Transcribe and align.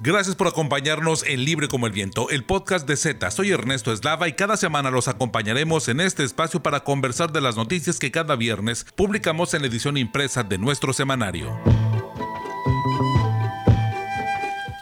Gracias 0.00 0.36
por 0.36 0.46
acompañarnos 0.46 1.22
en 1.26 1.44
Libre 1.44 1.68
como 1.68 1.86
el 1.86 1.92
Viento, 1.92 2.30
el 2.30 2.42
podcast 2.42 2.88
de 2.88 2.96
Z. 2.96 3.30
Soy 3.30 3.50
Ernesto 3.50 3.92
Eslava 3.92 4.26
y 4.26 4.32
cada 4.32 4.56
semana 4.56 4.90
los 4.90 5.06
acompañaremos 5.06 5.88
en 5.88 6.00
este 6.00 6.24
espacio 6.24 6.62
para 6.62 6.80
conversar 6.80 7.32
de 7.32 7.40
las 7.40 7.56
noticias 7.56 7.98
que 7.98 8.10
cada 8.10 8.34
viernes 8.34 8.86
publicamos 8.96 9.52
en 9.52 9.60
la 9.60 9.68
edición 9.68 9.98
impresa 9.98 10.44
de 10.44 10.56
nuestro 10.56 10.92
semanario. 10.92 11.58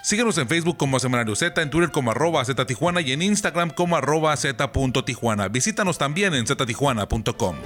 Síguenos 0.04 0.38
en 0.38 0.46
Facebook 0.46 0.76
como 0.76 1.00
Semanario 1.00 1.34
Z, 1.34 1.60
en 1.60 1.70
Twitter 1.70 1.90
como 1.90 2.12
arroba 2.12 2.44
Z 2.44 2.64
Tijuana 2.64 3.00
y 3.00 3.10
en 3.10 3.22
Instagram 3.22 3.70
como 3.70 3.96
arroba 3.96 4.36
Z.Tijuana. 4.36 5.48
Visítanos 5.48 5.98
también 5.98 6.34
en 6.34 6.46
ztijuana.com. 6.46 7.56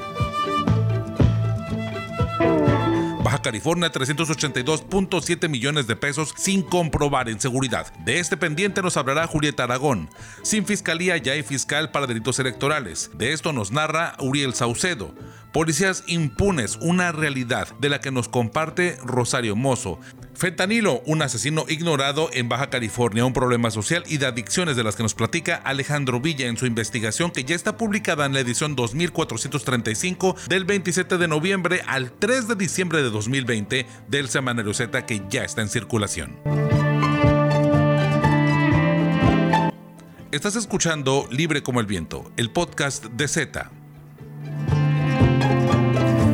Baja 3.30 3.42
California 3.42 3.92
382.7 3.92 5.48
millones 5.48 5.86
de 5.86 5.94
pesos 5.94 6.34
sin 6.36 6.62
comprobar 6.62 7.28
en 7.28 7.40
seguridad. 7.40 7.94
De 8.04 8.18
este 8.18 8.36
pendiente 8.36 8.82
nos 8.82 8.96
hablará 8.96 9.28
Julieta 9.28 9.62
Aragón. 9.62 10.10
Sin 10.42 10.66
fiscalía 10.66 11.16
ya 11.16 11.34
hay 11.34 11.44
fiscal 11.44 11.92
para 11.92 12.08
delitos 12.08 12.40
electorales. 12.40 13.08
De 13.14 13.32
esto 13.32 13.52
nos 13.52 13.70
narra 13.70 14.16
Uriel 14.18 14.52
Saucedo. 14.54 15.14
Policías 15.52 16.02
impunes, 16.08 16.76
una 16.80 17.12
realidad 17.12 17.68
de 17.78 17.90
la 17.90 18.00
que 18.00 18.10
nos 18.10 18.28
comparte 18.28 18.96
Rosario 19.04 19.54
Mozo. 19.54 20.00
Fentanilo, 20.40 21.02
un 21.04 21.20
asesino 21.20 21.66
ignorado 21.68 22.30
en 22.32 22.48
Baja 22.48 22.70
California, 22.70 23.26
un 23.26 23.34
problema 23.34 23.70
social 23.70 24.04
y 24.06 24.16
de 24.16 24.24
adicciones 24.24 24.74
de 24.74 24.82
las 24.82 24.96
que 24.96 25.02
nos 25.02 25.12
platica 25.12 25.56
Alejandro 25.56 26.18
Villa 26.18 26.46
en 26.46 26.56
su 26.56 26.64
investigación 26.64 27.30
que 27.30 27.44
ya 27.44 27.54
está 27.54 27.76
publicada 27.76 28.24
en 28.24 28.32
la 28.32 28.40
edición 28.40 28.74
2435 28.74 30.36
del 30.48 30.64
27 30.64 31.18
de 31.18 31.28
noviembre 31.28 31.82
al 31.86 32.10
3 32.12 32.48
de 32.48 32.54
diciembre 32.54 33.02
de 33.02 33.10
2020 33.10 33.84
del 34.08 34.30
Semanario 34.30 34.72
Z 34.72 35.04
que 35.04 35.20
ya 35.28 35.44
está 35.44 35.60
en 35.60 35.68
circulación. 35.68 36.38
Estás 40.32 40.56
escuchando 40.56 41.28
Libre 41.30 41.62
como 41.62 41.80
el 41.80 41.86
Viento, 41.86 42.32
el 42.38 42.50
podcast 42.50 43.04
de 43.04 43.28
Z. 43.28 43.70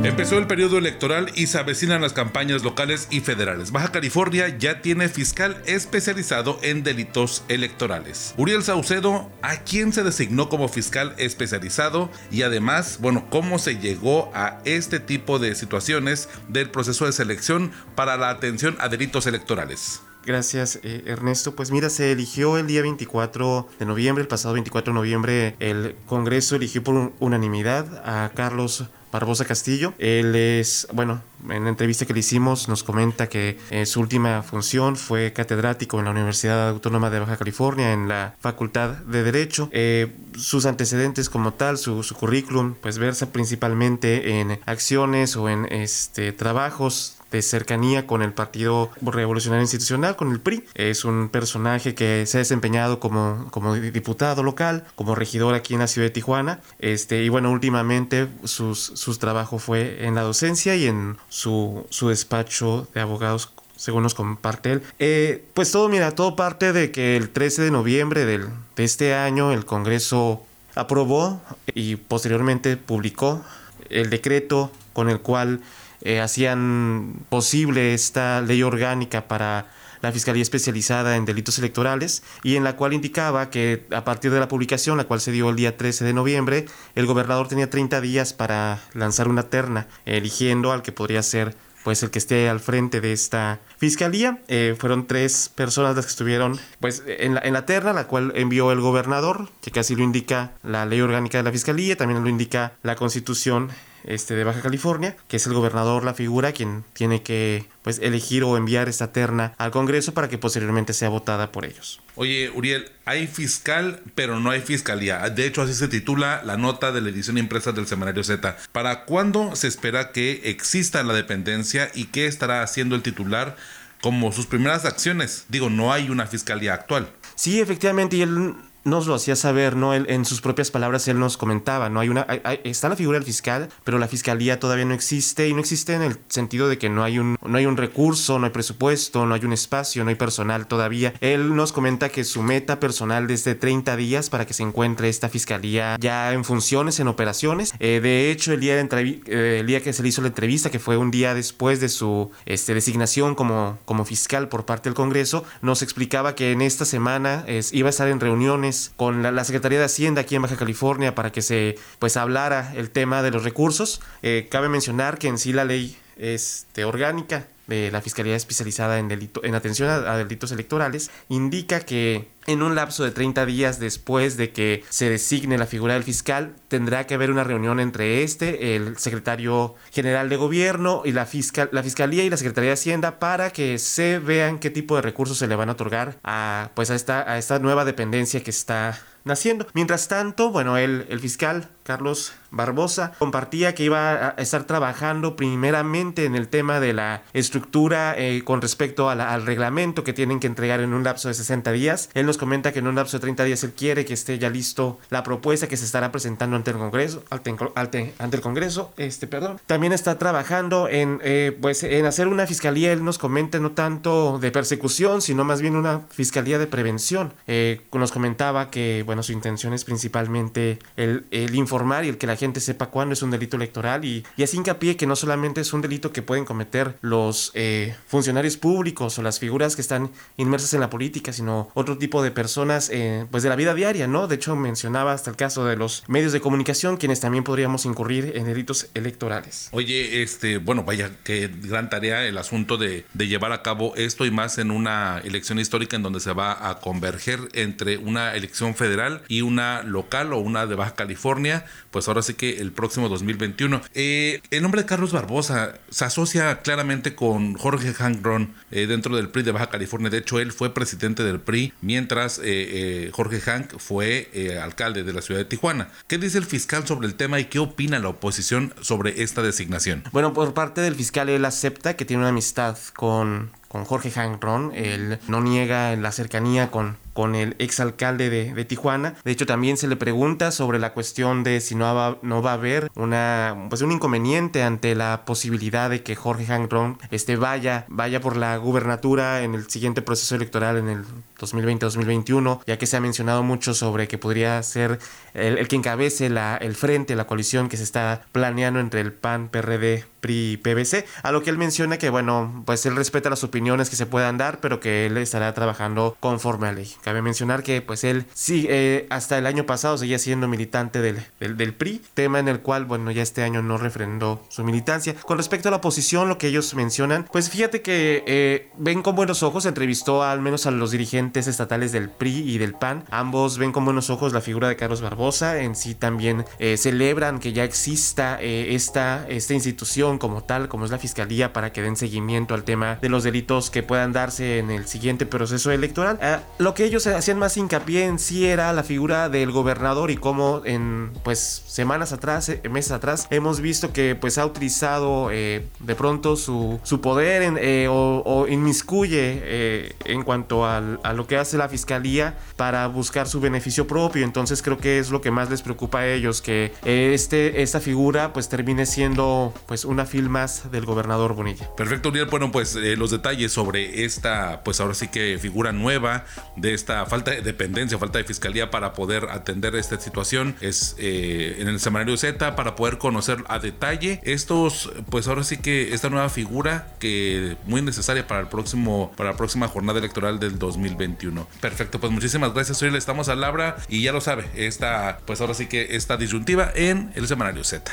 Empezó 0.06 0.38
el 0.38 0.46
periodo 0.46 0.78
electoral 0.78 1.32
y 1.34 1.48
se 1.48 1.58
avecinan 1.58 2.00
las 2.00 2.12
campañas 2.12 2.62
locales 2.62 3.08
y 3.10 3.18
federales. 3.18 3.72
Baja 3.72 3.90
California 3.90 4.56
ya 4.56 4.80
tiene 4.80 5.08
fiscal 5.08 5.60
especializado 5.66 6.60
en 6.62 6.84
delitos 6.84 7.42
electorales. 7.48 8.32
Uriel 8.36 8.62
Saucedo, 8.62 9.28
¿a 9.42 9.64
quién 9.64 9.92
se 9.92 10.04
designó 10.04 10.48
como 10.48 10.68
fiscal 10.68 11.12
especializado? 11.18 12.08
Y 12.30 12.42
además, 12.42 12.98
bueno, 13.00 13.26
¿cómo 13.30 13.58
se 13.58 13.80
llegó 13.80 14.30
a 14.32 14.60
este 14.64 15.00
tipo 15.00 15.40
de 15.40 15.56
situaciones 15.56 16.28
del 16.48 16.70
proceso 16.70 17.06
de 17.06 17.12
selección 17.12 17.72
para 17.96 18.16
la 18.16 18.30
atención 18.30 18.76
a 18.78 18.88
delitos 18.88 19.26
electorales? 19.26 20.02
Gracias, 20.24 20.78
eh, 20.84 21.02
Ernesto. 21.06 21.56
Pues 21.56 21.72
mira, 21.72 21.90
se 21.90 22.12
eligió 22.12 22.58
el 22.58 22.68
día 22.68 22.82
24 22.82 23.68
de 23.80 23.86
noviembre, 23.86 24.22
el 24.22 24.28
pasado 24.28 24.54
24 24.54 24.92
de 24.92 24.94
noviembre, 24.94 25.56
el 25.58 25.96
Congreso 26.06 26.54
eligió 26.54 26.84
por 26.84 27.12
unanimidad 27.18 28.02
a 28.04 28.30
Carlos 28.34 28.86
Barbosa 29.16 29.46
Castillo. 29.46 29.94
Él 29.98 30.34
es, 30.36 30.86
bueno, 30.92 31.22
en 31.50 31.64
la 31.64 31.70
entrevista 31.70 32.06
que 32.06 32.12
le 32.12 32.20
hicimos 32.20 32.68
nos 32.68 32.82
comenta 32.82 33.28
que 33.28 33.58
eh, 33.70 33.86
su 33.86 34.00
última 34.00 34.42
función 34.42 34.96
fue 34.96 35.32
catedrático 35.32 35.98
en 35.98 36.06
la 36.06 36.10
Universidad 36.10 36.68
Autónoma 36.68 37.10
de 37.10 37.20
Baja 37.20 37.36
California 37.36 37.92
en 37.92 38.08
la 38.08 38.34
Facultad 38.40 38.90
de 38.90 39.22
Derecho. 39.22 39.68
Eh, 39.72 40.12
sus 40.36 40.66
antecedentes 40.66 41.28
como 41.28 41.54
tal, 41.54 41.78
su, 41.78 42.02
su, 42.02 42.14
currículum, 42.14 42.74
pues 42.80 42.98
versa 42.98 43.32
principalmente 43.32 44.40
en 44.40 44.60
acciones 44.66 45.36
o 45.36 45.48
en 45.48 45.70
este, 45.72 46.32
trabajos 46.32 47.16
de 47.30 47.42
cercanía 47.42 48.06
con 48.06 48.22
el 48.22 48.32
Partido 48.32 48.90
Revolucionario 49.02 49.62
Institucional, 49.62 50.16
con 50.16 50.30
el 50.30 50.40
PRI. 50.40 50.64
Es 50.74 51.04
un 51.04 51.28
personaje 51.28 51.94
que 51.94 52.24
se 52.26 52.38
ha 52.38 52.40
desempeñado 52.40 53.00
como, 53.00 53.48
como 53.50 53.74
diputado 53.74 54.42
local, 54.42 54.84
como 54.94 55.14
regidor 55.14 55.54
aquí 55.54 55.74
en 55.74 55.80
la 55.80 55.86
ciudad 55.86 56.06
de 56.06 56.10
Tijuana. 56.10 56.60
Este, 56.78 57.22
y 57.24 57.28
bueno, 57.28 57.50
últimamente 57.50 58.28
sus, 58.44 58.78
sus 58.78 59.18
trabajos 59.18 59.62
fue 59.62 60.06
en 60.06 60.14
la 60.14 60.22
docencia 60.22 60.76
y 60.76 60.86
en 60.86 61.16
su, 61.36 61.86
su 61.90 62.08
despacho 62.08 62.88
de 62.94 63.02
abogados 63.02 63.52
según 63.76 64.02
nos 64.02 64.14
comparte 64.14 64.72
él. 64.72 64.82
Eh, 64.98 65.44
pues 65.52 65.70
todo, 65.70 65.90
mira, 65.90 66.12
todo 66.12 66.34
parte 66.34 66.72
de 66.72 66.90
que 66.90 67.14
el 67.14 67.28
13 67.28 67.60
de 67.60 67.70
noviembre 67.70 68.24
del, 68.24 68.46
de 68.74 68.84
este 68.84 69.14
año 69.14 69.52
el 69.52 69.66
Congreso 69.66 70.42
aprobó 70.74 71.42
y 71.74 71.96
posteriormente 71.96 72.78
publicó 72.78 73.44
el 73.90 74.08
decreto 74.08 74.72
con 74.94 75.10
el 75.10 75.20
cual 75.20 75.60
eh, 76.00 76.20
hacían 76.20 77.12
posible 77.28 77.92
esta 77.92 78.40
ley 78.40 78.62
orgánica 78.62 79.28
para 79.28 79.66
la 80.02 80.12
Fiscalía 80.12 80.42
Especializada 80.42 81.16
en 81.16 81.24
Delitos 81.24 81.58
Electorales 81.58 82.22
y 82.42 82.56
en 82.56 82.64
la 82.64 82.76
cual 82.76 82.92
indicaba 82.92 83.50
que 83.50 83.86
a 83.92 84.04
partir 84.04 84.30
de 84.30 84.40
la 84.40 84.48
publicación, 84.48 84.96
la 84.96 85.04
cual 85.04 85.20
se 85.20 85.32
dio 85.32 85.50
el 85.50 85.56
día 85.56 85.76
13 85.76 86.04
de 86.04 86.12
noviembre, 86.12 86.66
el 86.94 87.06
gobernador 87.06 87.48
tenía 87.48 87.70
30 87.70 88.00
días 88.00 88.32
para 88.32 88.80
lanzar 88.94 89.28
una 89.28 89.44
terna, 89.44 89.88
eligiendo 90.04 90.72
al 90.72 90.82
que 90.82 90.92
podría 90.92 91.22
ser 91.22 91.54
pues 91.86 92.02
el 92.02 92.10
que 92.10 92.18
esté 92.18 92.48
al 92.48 92.58
frente 92.58 93.00
de 93.00 93.12
esta 93.12 93.60
fiscalía. 93.78 94.40
Eh, 94.48 94.74
fueron 94.76 95.06
tres 95.06 95.48
personas 95.54 95.94
las 95.94 96.04
que 96.04 96.10
estuvieron 96.10 96.58
pues 96.80 97.04
en 97.06 97.34
la, 97.34 97.40
en 97.42 97.52
la 97.52 97.64
terna, 97.64 97.92
la 97.92 98.08
cual 98.08 98.32
envió 98.34 98.72
el 98.72 98.80
gobernador, 98.80 99.50
que 99.62 99.70
casi 99.70 99.94
lo 99.94 100.02
indica 100.02 100.50
la 100.64 100.84
ley 100.84 101.00
orgánica 101.00 101.38
de 101.38 101.44
la 101.44 101.52
fiscalía, 101.52 101.96
también 101.96 102.24
lo 102.24 102.28
indica 102.28 102.72
la 102.82 102.96
constitución 102.96 103.68
este, 104.06 104.34
de 104.34 104.44
Baja 104.44 104.60
California, 104.60 105.16
que 105.28 105.36
es 105.36 105.46
el 105.46 105.54
gobernador, 105.54 106.04
la 106.04 106.14
figura, 106.14 106.52
quien 106.52 106.84
tiene 106.92 107.22
que 107.22 107.66
pues, 107.82 107.98
elegir 107.98 108.44
o 108.44 108.56
enviar 108.56 108.88
esta 108.88 109.12
terna 109.12 109.54
al 109.58 109.70
Congreso 109.70 110.14
para 110.14 110.28
que 110.28 110.38
posteriormente 110.38 110.92
sea 110.92 111.08
votada 111.08 111.52
por 111.52 111.64
ellos. 111.64 112.00
Oye, 112.14 112.50
Uriel, 112.50 112.90
hay 113.04 113.26
fiscal, 113.26 114.00
pero 114.14 114.40
no 114.40 114.50
hay 114.50 114.60
fiscalía. 114.62 115.28
De 115.28 115.46
hecho, 115.46 115.62
así 115.62 115.74
se 115.74 115.88
titula 115.88 116.42
la 116.44 116.56
nota 116.56 116.92
de 116.92 117.02
la 117.02 117.10
edición 117.10 117.36
impresa 117.36 117.72
del 117.72 117.86
Semanario 117.86 118.24
Z. 118.24 118.56
¿Para 118.72 119.04
cuándo 119.04 119.54
se 119.54 119.68
espera 119.68 120.12
que 120.12 120.42
exista 120.44 121.02
la 121.02 121.12
dependencia 121.12 121.90
y 121.94 122.06
qué 122.06 122.26
estará 122.26 122.62
haciendo 122.62 122.96
el 122.96 123.02
titular 123.02 123.56
como 124.00 124.32
sus 124.32 124.46
primeras 124.46 124.84
acciones? 124.84 125.44
Digo, 125.48 125.68
no 125.68 125.92
hay 125.92 126.08
una 126.08 126.26
fiscalía 126.26 126.74
actual. 126.74 127.10
Sí, 127.34 127.60
efectivamente, 127.60 128.16
y 128.16 128.22
él 128.22 128.54
nos 128.86 129.06
lo 129.06 129.14
hacía 129.14 129.36
saber, 129.36 129.76
¿no? 129.76 129.92
Él, 129.94 130.06
en 130.08 130.24
sus 130.24 130.40
propias 130.40 130.70
palabras 130.70 131.08
él 131.08 131.18
nos 131.18 131.36
comentaba, 131.36 131.90
¿no? 131.90 132.00
Hay 132.00 132.08
una, 132.08 132.22
está 132.64 132.88
la 132.88 132.96
figura 132.96 133.18
del 133.18 133.26
fiscal, 133.26 133.68
pero 133.84 133.98
la 133.98 134.06
fiscalía 134.06 134.60
todavía 134.60 134.84
no 134.84 134.94
existe 134.94 135.48
y 135.48 135.54
no 135.54 135.60
existe 135.60 135.94
en 135.94 136.02
el 136.02 136.18
sentido 136.28 136.68
de 136.68 136.78
que 136.78 136.88
no 136.88 137.02
hay 137.02 137.18
un, 137.18 137.36
no 137.44 137.58
hay 137.58 137.66
un 137.66 137.76
recurso, 137.76 138.38
no 138.38 138.46
hay 138.46 138.52
presupuesto, 138.52 139.26
no 139.26 139.34
hay 139.34 139.44
un 139.44 139.52
espacio, 139.52 140.04
no 140.04 140.10
hay 140.10 140.14
personal 140.14 140.68
todavía. 140.68 141.12
Él 141.20 141.56
nos 141.56 141.72
comenta 141.72 142.08
que 142.10 142.22
su 142.22 142.42
meta 142.42 142.78
personal 142.78 143.26
desde 143.26 143.56
30 143.56 143.96
días 143.96 144.30
para 144.30 144.46
que 144.46 144.54
se 144.54 144.62
encuentre 144.62 145.08
esta 145.08 145.28
fiscalía 145.28 145.96
ya 145.98 146.32
en 146.32 146.44
funciones, 146.44 147.00
en 147.00 147.08
operaciones. 147.08 147.74
Eh, 147.80 148.00
de 148.00 148.30
hecho, 148.30 148.52
el 148.52 148.60
día, 148.60 148.76
de 148.76 149.22
eh, 149.26 149.58
el 149.60 149.66
día 149.66 149.82
que 149.82 149.92
se 149.92 150.02
le 150.04 150.10
hizo 150.10 150.22
la 150.22 150.28
entrevista, 150.28 150.70
que 150.70 150.78
fue 150.78 150.96
un 150.96 151.10
día 151.10 151.34
después 151.34 151.80
de 151.80 151.88
su 151.88 152.30
este, 152.44 152.72
designación 152.72 153.34
como, 153.34 153.78
como 153.84 154.04
fiscal 154.04 154.48
por 154.48 154.64
parte 154.64 154.88
del 154.88 154.94
Congreso, 154.94 155.44
nos 155.60 155.82
explicaba 155.82 156.36
que 156.36 156.52
en 156.52 156.62
esta 156.62 156.84
semana 156.84 157.44
iba 157.72 157.88
a 157.88 157.90
estar 157.90 158.06
en 158.06 158.20
reuniones 158.20 158.75
con 158.96 159.22
la, 159.22 159.44
Secretaría 159.44 159.78
de 159.78 159.84
Hacienda 159.84 160.22
aquí 160.22 160.34
en 160.36 160.42
Baja 160.42 160.56
California 160.56 161.14
para 161.14 161.32
que 161.32 161.42
se 161.42 161.76
pues 161.98 162.16
hablara 162.16 162.72
el 162.74 162.90
tema 162.90 163.22
de 163.22 163.30
los 163.30 163.44
recursos. 163.44 164.00
Eh, 164.22 164.48
cabe 164.50 164.68
mencionar 164.68 165.18
que 165.18 165.28
en 165.28 165.38
sí 165.38 165.52
la 165.52 165.64
ley 165.64 165.96
este, 166.16 166.84
orgánica 166.84 167.48
de 167.66 167.90
la 167.90 168.00
Fiscalía 168.00 168.36
Especializada 168.36 168.98
en, 168.98 169.08
delito, 169.08 169.42
en 169.44 169.54
Atención 169.54 169.88
a, 169.88 170.16
Delitos 170.16 170.52
Electorales 170.52 171.10
indica 171.28 171.80
que 171.80 172.28
en 172.46 172.62
un 172.62 172.74
lapso 172.74 173.02
de 173.02 173.10
30 173.10 173.44
días 173.46 173.80
después 173.80 174.36
de 174.36 174.52
que 174.52 174.84
se 174.88 175.10
designe 175.10 175.58
la 175.58 175.66
figura 175.66 175.94
del 175.94 176.04
fiscal, 176.04 176.54
tendrá 176.68 177.06
que 177.06 177.14
haber 177.14 177.30
una 177.30 177.42
reunión 177.42 177.80
entre 177.80 178.22
este, 178.22 178.76
el 178.76 178.96
secretario 178.98 179.74
general 179.90 180.28
de 180.28 180.36
gobierno 180.36 181.02
y 181.04 181.12
la, 181.12 181.26
fiscal, 181.26 181.68
la 181.72 181.82
Fiscalía 181.82 182.24
y 182.24 182.30
la 182.30 182.36
Secretaría 182.36 182.70
de 182.70 182.74
Hacienda 182.74 183.18
para 183.18 183.50
que 183.50 183.78
se 183.78 184.20
vean 184.20 184.58
qué 184.58 184.70
tipo 184.70 184.94
de 184.94 185.02
recursos 185.02 185.38
se 185.38 185.48
le 185.48 185.56
van 185.56 185.68
a 185.68 185.72
otorgar 185.72 186.16
a, 186.22 186.70
pues 186.74 186.90
a, 186.90 186.94
esta, 186.94 187.30
a 187.30 187.38
esta 187.38 187.58
nueva 187.58 187.84
dependencia 187.84 188.42
que 188.42 188.50
está 188.50 189.00
naciendo. 189.24 189.66
Mientras 189.74 190.06
tanto, 190.08 190.50
bueno, 190.50 190.78
el, 190.78 191.04
el 191.08 191.20
fiscal 191.20 191.68
Carlos 191.82 192.32
Barbosa 192.50 193.12
compartía 193.18 193.74
que 193.74 193.84
iba 193.84 194.28
a 194.28 194.30
estar 194.38 194.64
trabajando 194.64 195.36
primeramente 195.36 196.24
en 196.24 196.34
el 196.34 196.48
tema 196.48 196.80
de 196.80 196.92
la 196.92 197.22
estructura 197.32 198.14
eh, 198.16 198.42
con 198.44 198.62
respecto 198.62 199.10
al 199.10 199.46
reglamento 199.46 200.04
que 200.04 200.12
tienen 200.12 200.40
que 200.40 200.46
entregar 200.46 200.80
en 200.80 200.94
un 200.94 201.04
lapso 201.04 201.28
de 201.28 201.34
60 201.34 201.72
días. 201.72 202.10
Él 202.14 202.26
nos 202.26 202.38
comenta 202.38 202.72
que 202.72 202.78
en 202.78 202.86
un 202.86 202.94
lapso 202.94 203.18
de 203.18 203.22
30 203.22 203.44
días 203.44 203.64
él 203.64 203.72
quiere 203.72 204.04
que 204.04 204.14
esté 204.14 204.38
ya 204.38 204.50
listo 204.50 204.98
la 205.10 205.22
propuesta 205.22 205.68
que 205.68 205.76
se 205.76 205.84
estará 205.84 206.12
presentando 206.12 206.56
ante 206.56 206.70
el 206.70 206.76
Congreso, 206.76 207.24
ante, 207.30 208.14
el 208.18 208.40
Congreso, 208.40 208.92
este, 208.96 209.26
perdón. 209.26 209.60
También 209.66 209.92
está 209.92 210.18
trabajando 210.18 210.88
en, 210.88 211.20
eh, 211.22 211.56
pues, 211.60 211.82
en 211.82 212.06
hacer 212.06 212.28
una 212.28 212.46
fiscalía, 212.46 212.92
él 212.92 213.04
nos 213.04 213.18
comenta 213.18 213.58
no 213.58 213.72
tanto 213.72 214.38
de 214.38 214.50
persecución, 214.50 215.22
sino 215.22 215.44
más 215.44 215.60
bien 215.60 215.76
una 215.76 216.02
fiscalía 216.10 216.58
de 216.58 216.66
prevención. 216.66 217.32
Eh, 217.46 217.82
nos 217.96 218.12
comentaba 218.12 218.70
que, 218.70 219.02
bueno, 219.06 219.22
su 219.22 219.32
intención 219.32 219.72
es 219.72 219.84
principalmente 219.84 220.78
el 220.96 221.54
informar 221.54 222.04
y 222.04 222.08
el 222.08 222.18
que 222.18 222.26
la 222.26 222.36
gente 222.36 222.45
gente 222.46 222.60
sepa 222.60 222.86
cuándo 222.86 223.12
es 223.12 223.22
un 223.22 223.30
delito 223.30 223.56
electoral 223.56 224.04
y, 224.04 224.24
y 224.36 224.42
así 224.44 224.56
hincapié 224.56 224.96
que 224.96 225.06
no 225.06 225.16
solamente 225.16 225.60
es 225.60 225.72
un 225.72 225.82
delito 225.82 226.12
que 226.12 226.22
pueden 226.22 226.44
cometer 226.44 226.96
los 227.00 227.50
eh, 227.54 227.94
funcionarios 228.06 228.56
públicos 228.56 229.18
o 229.18 229.22
las 229.22 229.40
figuras 229.40 229.74
que 229.74 229.82
están 229.82 230.10
inmersas 230.36 230.72
en 230.74 230.80
la 230.80 230.88
política, 230.88 231.32
sino 231.32 231.68
otro 231.74 231.98
tipo 231.98 232.22
de 232.22 232.30
personas 232.30 232.88
eh, 232.92 233.26
pues 233.30 233.42
de 233.42 233.48
la 233.48 233.56
vida 233.56 233.74
diaria, 233.74 234.06
¿no? 234.06 234.28
De 234.28 234.36
hecho 234.36 234.54
mencionaba 234.54 235.12
hasta 235.12 235.30
el 235.30 235.36
caso 235.36 235.64
de 235.64 235.76
los 235.76 236.04
medios 236.06 236.32
de 236.32 236.40
comunicación, 236.40 236.96
quienes 236.96 237.18
también 237.18 237.42
podríamos 237.42 237.84
incurrir 237.84 238.32
en 238.36 238.44
delitos 238.44 238.88
electorales. 238.94 239.68
Oye, 239.72 240.22
este, 240.22 240.58
bueno, 240.58 240.84
vaya, 240.84 241.10
qué 241.24 241.50
gran 241.52 241.90
tarea 241.90 242.24
el 242.24 242.38
asunto 242.38 242.76
de, 242.76 243.04
de 243.12 243.26
llevar 243.26 243.52
a 243.52 243.62
cabo 243.62 243.94
esto 243.96 244.24
y 244.24 244.30
más 244.30 244.58
en 244.58 244.70
una 244.70 245.18
elección 245.24 245.58
histórica 245.58 245.96
en 245.96 246.02
donde 246.02 246.20
se 246.20 246.32
va 246.32 246.70
a 246.70 246.78
converger 246.78 247.40
entre 247.54 247.98
una 247.98 248.34
elección 248.34 248.74
federal 248.76 249.22
y 249.26 249.42
una 249.42 249.82
local 249.82 250.32
o 250.32 250.38
una 250.38 250.66
de 250.66 250.76
Baja 250.76 250.94
California, 250.94 251.64
pues 251.90 252.06
ahora 252.06 252.22
sí 252.26 252.34
que 252.34 252.58
el 252.58 252.72
próximo 252.72 253.08
2021. 253.08 253.80
Eh, 253.94 254.40
el 254.50 254.62
nombre 254.62 254.82
de 254.82 254.86
Carlos 254.86 255.12
Barbosa 255.12 255.78
se 255.90 256.04
asocia 256.04 256.60
claramente 256.60 257.14
con 257.14 257.54
Jorge 257.54 257.92
Hangron 257.98 258.54
eh, 258.70 258.86
dentro 258.86 259.16
del 259.16 259.28
PRI 259.28 259.42
de 259.42 259.52
Baja 259.52 259.68
California. 259.68 260.10
De 260.10 260.18
hecho, 260.18 260.38
él 260.38 260.52
fue 260.52 260.74
presidente 260.74 261.22
del 261.22 261.40
PRI 261.40 261.72
mientras 261.80 262.40
eh, 262.42 263.10
Jorge 263.12 263.40
Hank 263.40 263.78
fue 263.78 264.30
alcalde 264.62 265.02
de 265.02 265.12
la 265.12 265.22
ciudad 265.22 265.40
de 265.40 265.44
Tijuana. 265.44 265.88
¿Qué 266.06 266.18
dice 266.18 266.38
el 266.38 266.44
fiscal 266.44 266.86
sobre 266.86 267.06
el 267.06 267.14
tema 267.14 267.40
y 267.40 267.46
qué 267.46 267.58
opina 267.58 267.98
la 267.98 268.08
oposición 268.08 268.74
sobre 268.80 269.22
esta 269.22 269.42
designación? 269.42 270.04
Bueno, 270.12 270.32
por 270.32 270.54
parte 270.54 270.80
del 270.80 270.94
fiscal, 270.94 271.28
él 271.28 271.44
acepta 271.44 271.96
que 271.96 272.04
tiene 272.04 272.22
una 272.22 272.30
amistad 272.30 272.76
con, 272.94 273.50
con 273.68 273.84
Jorge 273.84 274.10
Hangron. 274.14 274.72
Él 274.74 275.18
no 275.28 275.40
niega 275.40 275.94
la 275.96 276.12
cercanía 276.12 276.70
con, 276.70 276.96
con 277.16 277.34
el 277.34 277.56
exalcalde 277.58 278.28
de, 278.28 278.52
de 278.52 278.64
Tijuana. 278.66 279.14
De 279.24 279.32
hecho, 279.32 279.46
también 279.46 279.78
se 279.78 279.88
le 279.88 279.96
pregunta 279.96 280.50
sobre 280.50 280.78
la 280.78 280.92
cuestión 280.92 281.44
de 281.44 281.62
si 281.62 281.74
no 281.74 281.94
va, 281.94 282.18
no 282.20 282.42
va 282.42 282.50
a 282.50 282.54
haber 282.54 282.90
una, 282.94 283.56
pues 283.70 283.80
un 283.80 283.90
inconveniente 283.90 284.62
ante 284.62 284.94
la 284.94 285.24
posibilidad 285.24 285.88
de 285.88 286.02
que 286.02 286.14
Jorge 286.14 286.44
Hangron 286.52 286.98
este, 287.10 287.36
vaya, 287.36 287.86
vaya 287.88 288.20
por 288.20 288.36
la 288.36 288.58
gubernatura 288.58 289.42
en 289.42 289.54
el 289.54 289.66
siguiente 289.70 290.02
proceso 290.02 290.34
electoral 290.34 290.76
en 290.76 290.90
el 290.90 291.04
2020-2021, 291.38 292.60
ya 292.66 292.78
que 292.78 292.86
se 292.86 292.96
ha 292.96 293.00
mencionado 293.00 293.42
mucho 293.42 293.74
sobre 293.74 294.08
que 294.08 294.18
podría 294.18 294.62
ser 294.62 294.98
el, 295.34 295.58
el 295.58 295.68
que 295.68 295.76
encabece 295.76 296.30
la, 296.30 296.56
el 296.56 296.74
frente, 296.74 297.14
la 297.16 297.26
coalición 297.26 297.68
que 297.68 297.76
se 297.76 297.82
está 297.82 298.22
planeando 298.32 298.80
entre 298.80 299.00
el 299.00 299.12
PAN, 299.12 299.48
PRD, 299.48 300.04
PRI 300.20 300.52
y 300.52 300.56
PBC, 300.56 301.06
a 301.22 301.32
lo 301.32 301.42
que 301.42 301.50
él 301.50 301.58
menciona 301.58 301.98
que, 301.98 302.10
bueno, 302.10 302.62
pues 302.66 302.84
él 302.86 302.96
respeta 302.96 303.30
las 303.30 303.44
opiniones 303.44 303.90
que 303.90 303.96
se 303.96 304.06
puedan 304.06 304.38
dar, 304.38 304.60
pero 304.60 304.80
que 304.80 305.06
él 305.06 305.16
estará 305.18 305.52
trabajando 305.54 306.16
conforme 306.20 306.68
a 306.68 306.72
ley. 306.72 306.92
Cabe 307.02 307.22
mencionar 307.22 307.62
que 307.62 307.82
pues 307.82 308.04
él 308.04 308.26
sí, 308.34 308.66
eh, 308.68 309.06
hasta 309.10 309.38
el 309.38 309.46
año 309.46 309.66
pasado 309.66 309.98
seguía 309.98 310.18
siendo 310.18 310.48
militante 310.48 311.00
del, 311.00 311.22
del, 311.38 311.74
PRI, 311.74 312.02
tema 312.14 312.38
en 312.38 312.48
el 312.48 312.60
cual, 312.60 312.84
bueno, 312.84 313.10
ya 313.10 313.22
este 313.22 313.42
año 313.42 313.62
no 313.62 313.78
refrendó 313.78 314.44
su 314.48 314.64
militancia. 314.64 315.14
Con 315.14 315.38
respecto 315.38 315.68
a 315.68 315.70
la 315.70 315.78
oposición, 315.78 316.28
lo 316.28 316.38
que 316.38 316.48
ellos 316.48 316.74
mencionan, 316.74 317.26
pues 317.30 317.50
fíjate 317.50 317.82
que 317.82 318.24
eh, 318.26 318.70
ven 318.78 319.02
con 319.02 319.14
buenos 319.16 319.42
ojos, 319.42 319.66
entrevistó 319.66 320.22
al 320.22 320.40
menos 320.40 320.66
a 320.66 320.70
los 320.70 320.90
dirigentes 320.90 321.25
estatales 321.34 321.92
del 321.92 322.08
PRI 322.08 322.54
y 322.54 322.58
del 322.58 322.74
PAN, 322.74 323.04
ambos 323.10 323.58
ven 323.58 323.72
con 323.72 323.84
buenos 323.84 324.10
ojos 324.10 324.32
la 324.32 324.40
figura 324.40 324.68
de 324.68 324.76
Carlos 324.76 325.00
Barbosa, 325.00 325.60
en 325.60 325.74
sí 325.76 325.94
también 325.94 326.44
eh, 326.58 326.76
celebran 326.76 327.38
que 327.38 327.52
ya 327.52 327.64
exista 327.64 328.40
esta, 328.40 329.26
esta 329.28 329.54
institución 329.54 330.18
como 330.18 330.42
tal, 330.42 330.68
como 330.68 330.84
es 330.84 330.90
la 330.90 330.98
Fiscalía, 330.98 331.52
para 331.52 331.72
que 331.72 331.82
den 331.82 331.96
seguimiento 331.96 332.54
al 332.54 332.64
tema 332.64 332.98
de 333.00 333.08
los 333.08 333.24
delitos 333.24 333.70
que 333.70 333.82
puedan 333.82 334.12
darse 334.12 334.58
en 334.58 334.70
el 334.70 334.86
siguiente 334.86 335.26
proceso 335.26 335.70
electoral. 335.70 336.18
lo 336.58 336.74
que 336.74 336.84
ellos 336.84 337.06
hacían 337.06 337.38
más 337.38 337.56
hincapié 337.56 338.04
en 338.04 338.18
sí 338.18 338.46
era 338.46 338.72
la 338.72 338.82
figura 338.82 339.28
del 339.28 339.50
gobernador 339.52 340.10
y 340.10 340.16
cómo 340.16 340.62
en 340.64 341.10
pues 341.22 341.62
semanas 341.66 342.12
atrás, 342.12 342.48
eh, 342.48 342.60
meses 342.70 342.92
atrás, 342.92 343.26
hemos 343.30 343.60
visto 343.60 343.92
que 343.92 344.14
pues 344.14 344.38
ha 344.38 344.46
utilizado 344.46 345.30
eh, 345.30 345.66
de 345.80 345.94
pronto 345.94 346.36
su, 346.36 346.80
su 346.82 347.00
poder 347.00 347.42
eh, 347.58 347.86
o, 347.88 348.46
inmiscuye 348.48 349.94
en 350.04 350.22
cuanto 350.22 350.64
a 350.64 350.80
lo 351.16 351.26
que 351.26 351.36
hace 351.36 351.56
la 351.56 351.68
fiscalía 351.68 352.36
para 352.56 352.86
buscar 352.86 353.28
su 353.28 353.40
beneficio 353.40 353.86
propio. 353.86 354.24
Entonces 354.24 354.62
creo 354.62 354.78
que 354.78 354.98
es 354.98 355.10
lo 355.10 355.20
que 355.20 355.30
más 355.30 355.50
les 355.50 355.62
preocupa 355.62 356.00
a 356.00 356.08
ellos, 356.08 356.42
que 356.42 356.72
este, 356.84 357.62
esta 357.62 357.80
figura 357.80 358.32
pues 358.32 358.48
termine 358.48 358.86
siendo 358.86 359.52
pues 359.66 359.84
una 359.84 360.06
fil 360.06 360.28
más 360.28 360.70
del 360.70 360.84
gobernador 360.84 361.34
Bonilla. 361.34 361.74
Perfecto, 361.76 362.10
Uriel. 362.10 362.26
Bueno, 362.26 362.50
pues 362.52 362.74
los 362.74 363.10
detalles 363.10 363.52
sobre 363.52 364.04
esta 364.04 364.62
pues 364.64 364.80
ahora 364.80 364.94
sí 364.94 365.08
que 365.08 365.38
figura 365.38 365.72
nueva 365.72 366.24
de 366.56 366.74
esta 366.74 367.06
falta 367.06 367.30
de 367.30 367.42
dependencia, 367.42 367.98
falta 367.98 368.18
de 368.18 368.24
fiscalía 368.24 368.70
para 368.70 368.92
poder 368.92 369.28
atender 369.30 369.74
esta 369.74 370.00
situación 370.00 370.56
es 370.60 370.96
eh, 370.98 371.56
en 371.58 371.68
el 371.68 371.80
semanario 371.80 372.16
Z 372.16 372.56
para 372.56 372.76
poder 372.76 372.98
conocer 372.98 373.44
a 373.48 373.58
detalle 373.58 374.20
estos, 374.24 374.92
pues 375.10 375.28
ahora 375.28 375.44
sí 375.44 375.58
que 375.58 375.94
esta 375.94 376.10
nueva 376.10 376.28
figura 376.28 376.94
que 376.98 377.56
muy 377.66 377.82
necesaria 377.82 378.26
para 378.26 378.40
el 378.40 378.48
próximo, 378.48 379.12
para 379.16 379.30
la 379.30 379.36
próxima 379.36 379.68
jornada 379.68 379.98
electoral 379.98 380.38
del 380.38 380.58
2021. 381.06 381.46
Perfecto, 381.60 382.00
pues 382.00 382.12
muchísimas 382.12 382.52
gracias. 382.52 382.82
Hoy 382.82 382.90
le 382.90 382.98
estamos 382.98 383.28
al 383.28 383.40
Labra 383.40 383.76
y 383.88 384.02
ya 384.02 384.12
lo 384.12 384.20
sabe, 384.20 384.48
esta, 384.54 385.20
pues 385.26 385.40
ahora 385.40 385.54
sí 385.54 385.66
que 385.66 385.96
esta 385.96 386.16
disyuntiva 386.16 386.70
en 386.74 387.12
el 387.14 387.26
semanario 387.26 387.64
Z. 387.64 387.92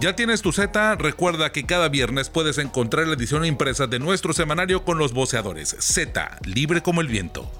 ¿Ya 0.00 0.14
tienes 0.14 0.42
tu 0.42 0.52
Z? 0.52 0.96
Recuerda 0.96 1.52
que 1.52 1.64
cada 1.64 1.88
viernes 1.88 2.28
puedes 2.28 2.58
encontrar 2.58 3.06
la 3.06 3.14
edición 3.14 3.44
impresa 3.46 3.86
de 3.86 3.98
nuestro 3.98 4.34
semanario 4.34 4.84
con 4.84 4.98
los 4.98 5.12
voceadores. 5.12 5.74
Z, 5.78 6.38
libre 6.44 6.82
como 6.82 7.00
el 7.00 7.08
viento. 7.08 7.50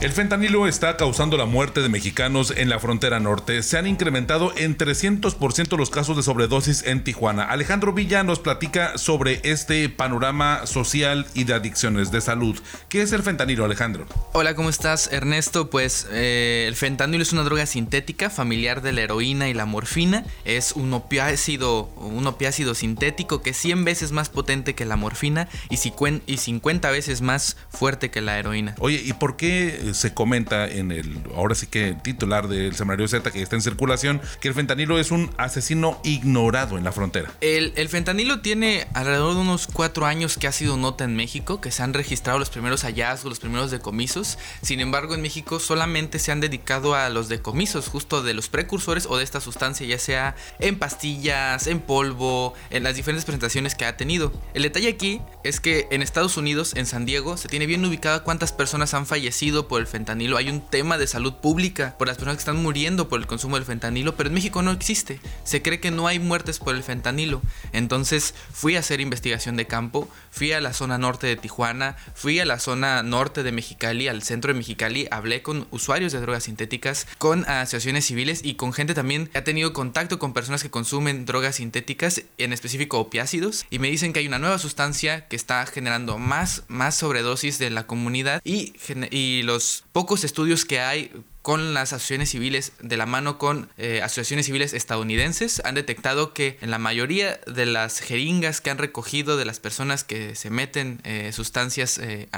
El 0.00 0.12
fentanilo 0.12 0.66
está 0.66 0.96
causando 0.96 1.36
la 1.36 1.44
muerte 1.44 1.82
de 1.82 1.90
mexicanos 1.90 2.54
en 2.56 2.70
la 2.70 2.78
frontera 2.78 3.20
norte. 3.20 3.62
Se 3.62 3.76
han 3.76 3.86
incrementado 3.86 4.50
en 4.56 4.78
300% 4.78 5.76
los 5.76 5.90
casos 5.90 6.16
de 6.16 6.22
sobredosis 6.22 6.84
en 6.86 7.04
Tijuana. 7.04 7.44
Alejandro 7.44 7.92
Villa 7.92 8.22
nos 8.22 8.38
platica 8.38 8.96
sobre 8.96 9.42
este 9.44 9.90
panorama 9.90 10.62
social 10.64 11.26
y 11.34 11.44
de 11.44 11.52
adicciones 11.52 12.10
de 12.10 12.22
salud. 12.22 12.58
¿Qué 12.88 13.02
es 13.02 13.12
el 13.12 13.22
fentanilo, 13.22 13.66
Alejandro? 13.66 14.06
Hola, 14.32 14.54
¿cómo 14.54 14.70
estás, 14.70 15.12
Ernesto? 15.12 15.68
Pues 15.68 16.08
eh, 16.10 16.64
el 16.66 16.76
fentanilo 16.76 17.22
es 17.22 17.34
una 17.34 17.42
droga 17.42 17.66
sintética 17.66 18.30
familiar 18.30 18.80
de 18.80 18.92
la 18.92 19.02
heroína 19.02 19.50
y 19.50 19.54
la 19.54 19.66
morfina. 19.66 20.24
Es 20.46 20.72
un 20.72 20.94
opiácido, 20.94 21.90
un 21.96 22.26
opiácido 22.26 22.74
sintético 22.74 23.42
que 23.42 23.50
es 23.50 23.58
100 23.58 23.84
veces 23.84 24.12
más 24.12 24.30
potente 24.30 24.74
que 24.74 24.86
la 24.86 24.96
morfina 24.96 25.46
y 25.68 25.76
50 25.76 26.90
veces 26.90 27.20
más 27.20 27.58
fuerte 27.68 28.10
que 28.10 28.22
la 28.22 28.38
heroína. 28.38 28.76
Oye, 28.78 29.02
¿y 29.04 29.12
por 29.12 29.36
qué 29.36 29.89
se 29.94 30.14
comenta 30.14 30.68
en 30.68 30.92
el, 30.92 31.22
ahora 31.36 31.54
sí 31.54 31.66
que 31.66 31.94
titular 32.02 32.48
del 32.48 32.74
semanario 32.74 33.08
Z 33.08 33.30
que 33.30 33.42
está 33.42 33.56
en 33.56 33.62
circulación, 33.62 34.20
que 34.40 34.48
el 34.48 34.54
fentanilo 34.54 34.98
es 34.98 35.10
un 35.10 35.30
asesino 35.36 36.00
ignorado 36.04 36.78
en 36.78 36.84
la 36.84 36.92
frontera. 36.92 37.32
El, 37.40 37.72
el 37.76 37.88
fentanilo 37.88 38.40
tiene 38.40 38.86
alrededor 38.94 39.34
de 39.34 39.40
unos 39.40 39.66
cuatro 39.66 40.06
años 40.06 40.36
que 40.36 40.46
ha 40.46 40.52
sido 40.52 40.76
nota 40.76 41.04
en 41.04 41.16
México, 41.16 41.60
que 41.60 41.70
se 41.70 41.82
han 41.82 41.94
registrado 41.94 42.38
los 42.38 42.50
primeros 42.50 42.82
hallazgos, 42.82 43.30
los 43.30 43.40
primeros 43.40 43.70
decomisos. 43.70 44.38
Sin 44.62 44.80
embargo, 44.80 45.14
en 45.14 45.22
México 45.22 45.60
solamente 45.60 46.18
se 46.18 46.32
han 46.32 46.40
dedicado 46.40 46.94
a 46.94 47.08
los 47.08 47.28
decomisos 47.28 47.88
justo 47.88 48.22
de 48.22 48.34
los 48.34 48.48
precursores 48.48 49.06
o 49.06 49.16
de 49.16 49.24
esta 49.24 49.40
sustancia, 49.40 49.86
ya 49.86 49.98
sea 49.98 50.36
en 50.58 50.78
pastillas, 50.78 51.66
en 51.66 51.80
polvo, 51.80 52.54
en 52.70 52.82
las 52.82 52.96
diferentes 52.96 53.24
presentaciones 53.24 53.74
que 53.74 53.84
ha 53.84 53.96
tenido. 53.96 54.32
El 54.54 54.62
detalle 54.62 54.88
aquí 54.88 55.20
es 55.44 55.60
que 55.60 55.86
en 55.90 56.02
Estados 56.02 56.36
Unidos, 56.36 56.74
en 56.76 56.86
San 56.86 57.04
Diego, 57.04 57.36
se 57.36 57.48
tiene 57.48 57.66
bien 57.66 57.84
ubicada 57.84 58.24
cuántas 58.24 58.52
personas 58.52 58.94
han 58.94 59.06
fallecido 59.06 59.68
por 59.68 59.79
el 59.80 59.86
fentanilo. 59.86 60.36
Hay 60.36 60.48
un 60.48 60.60
tema 60.60 60.98
de 60.98 61.06
salud 61.06 61.34
pública 61.34 61.96
por 61.98 62.06
las 62.06 62.16
personas 62.16 62.36
que 62.36 62.40
están 62.40 62.62
muriendo 62.62 63.08
por 63.08 63.20
el 63.20 63.26
consumo 63.26 63.56
del 63.56 63.64
fentanilo, 63.64 64.16
pero 64.16 64.28
en 64.28 64.34
México 64.34 64.62
no 64.62 64.70
existe. 64.70 65.20
Se 65.44 65.62
cree 65.62 65.80
que 65.80 65.90
no 65.90 66.06
hay 66.06 66.18
muertes 66.18 66.58
por 66.58 66.74
el 66.74 66.82
fentanilo. 66.82 67.42
Entonces 67.72 68.34
fui 68.52 68.76
a 68.76 68.80
hacer 68.80 69.00
investigación 69.00 69.56
de 69.56 69.66
campo, 69.66 70.08
fui 70.30 70.52
a 70.52 70.60
la 70.60 70.72
zona 70.72 70.98
norte 70.98 71.26
de 71.26 71.36
Tijuana, 71.36 71.96
fui 72.14 72.38
a 72.40 72.44
la 72.44 72.58
zona 72.58 73.02
norte 73.02 73.42
de 73.42 73.52
Mexicali, 73.52 74.08
al 74.08 74.22
centro 74.22 74.52
de 74.52 74.58
Mexicali, 74.58 75.08
hablé 75.10 75.42
con 75.42 75.66
usuarios 75.70 76.12
de 76.12 76.20
drogas 76.20 76.44
sintéticas, 76.44 77.06
con 77.18 77.44
asociaciones 77.48 78.06
civiles 78.06 78.40
y 78.44 78.54
con 78.54 78.72
gente 78.72 78.94
también 78.94 79.26
que 79.26 79.38
ha 79.38 79.44
tenido 79.44 79.72
contacto 79.72 80.18
con 80.18 80.32
personas 80.32 80.62
que 80.62 80.70
consumen 80.70 81.26
drogas 81.26 81.56
sintéticas, 81.56 82.22
en 82.38 82.52
específico 82.52 82.98
opiácidos, 82.98 83.66
y 83.70 83.78
me 83.78 83.90
dicen 83.90 84.12
que 84.12 84.20
hay 84.20 84.26
una 84.26 84.38
nueva 84.38 84.58
sustancia 84.58 85.26
que 85.28 85.36
está 85.36 85.64
generando 85.66 86.18
más, 86.18 86.64
más 86.68 86.96
sobredosis 86.96 87.58
de 87.58 87.70
la 87.70 87.86
comunidad 87.86 88.40
y, 88.44 88.74
y 89.10 89.42
los 89.42 89.69
pocos 89.92 90.24
estudios 90.24 90.64
que 90.64 90.80
hay 90.80 91.12
con 91.42 91.72
las 91.72 91.92
asociaciones 91.92 92.30
civiles, 92.30 92.72
de 92.80 92.96
la 92.96 93.06
mano 93.06 93.38
con 93.38 93.70
eh, 93.78 94.02
asociaciones 94.02 94.46
civiles 94.46 94.74
estadounidenses, 94.74 95.62
han 95.64 95.74
detectado 95.74 96.34
que 96.34 96.58
en 96.60 96.70
la 96.70 96.78
mayoría 96.78 97.40
de 97.46 97.66
las 97.66 98.00
jeringas 98.00 98.60
que 98.60 98.70
han 98.70 98.78
recogido 98.78 99.36
de 99.36 99.46
las 99.46 99.58
personas 99.58 100.04
que 100.04 100.34
se 100.34 100.50
meten 100.50 101.00
eh, 101.04 101.32
sustancias 101.32 101.98
eh, 101.98 102.28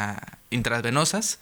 intravenosas, 0.50 1.40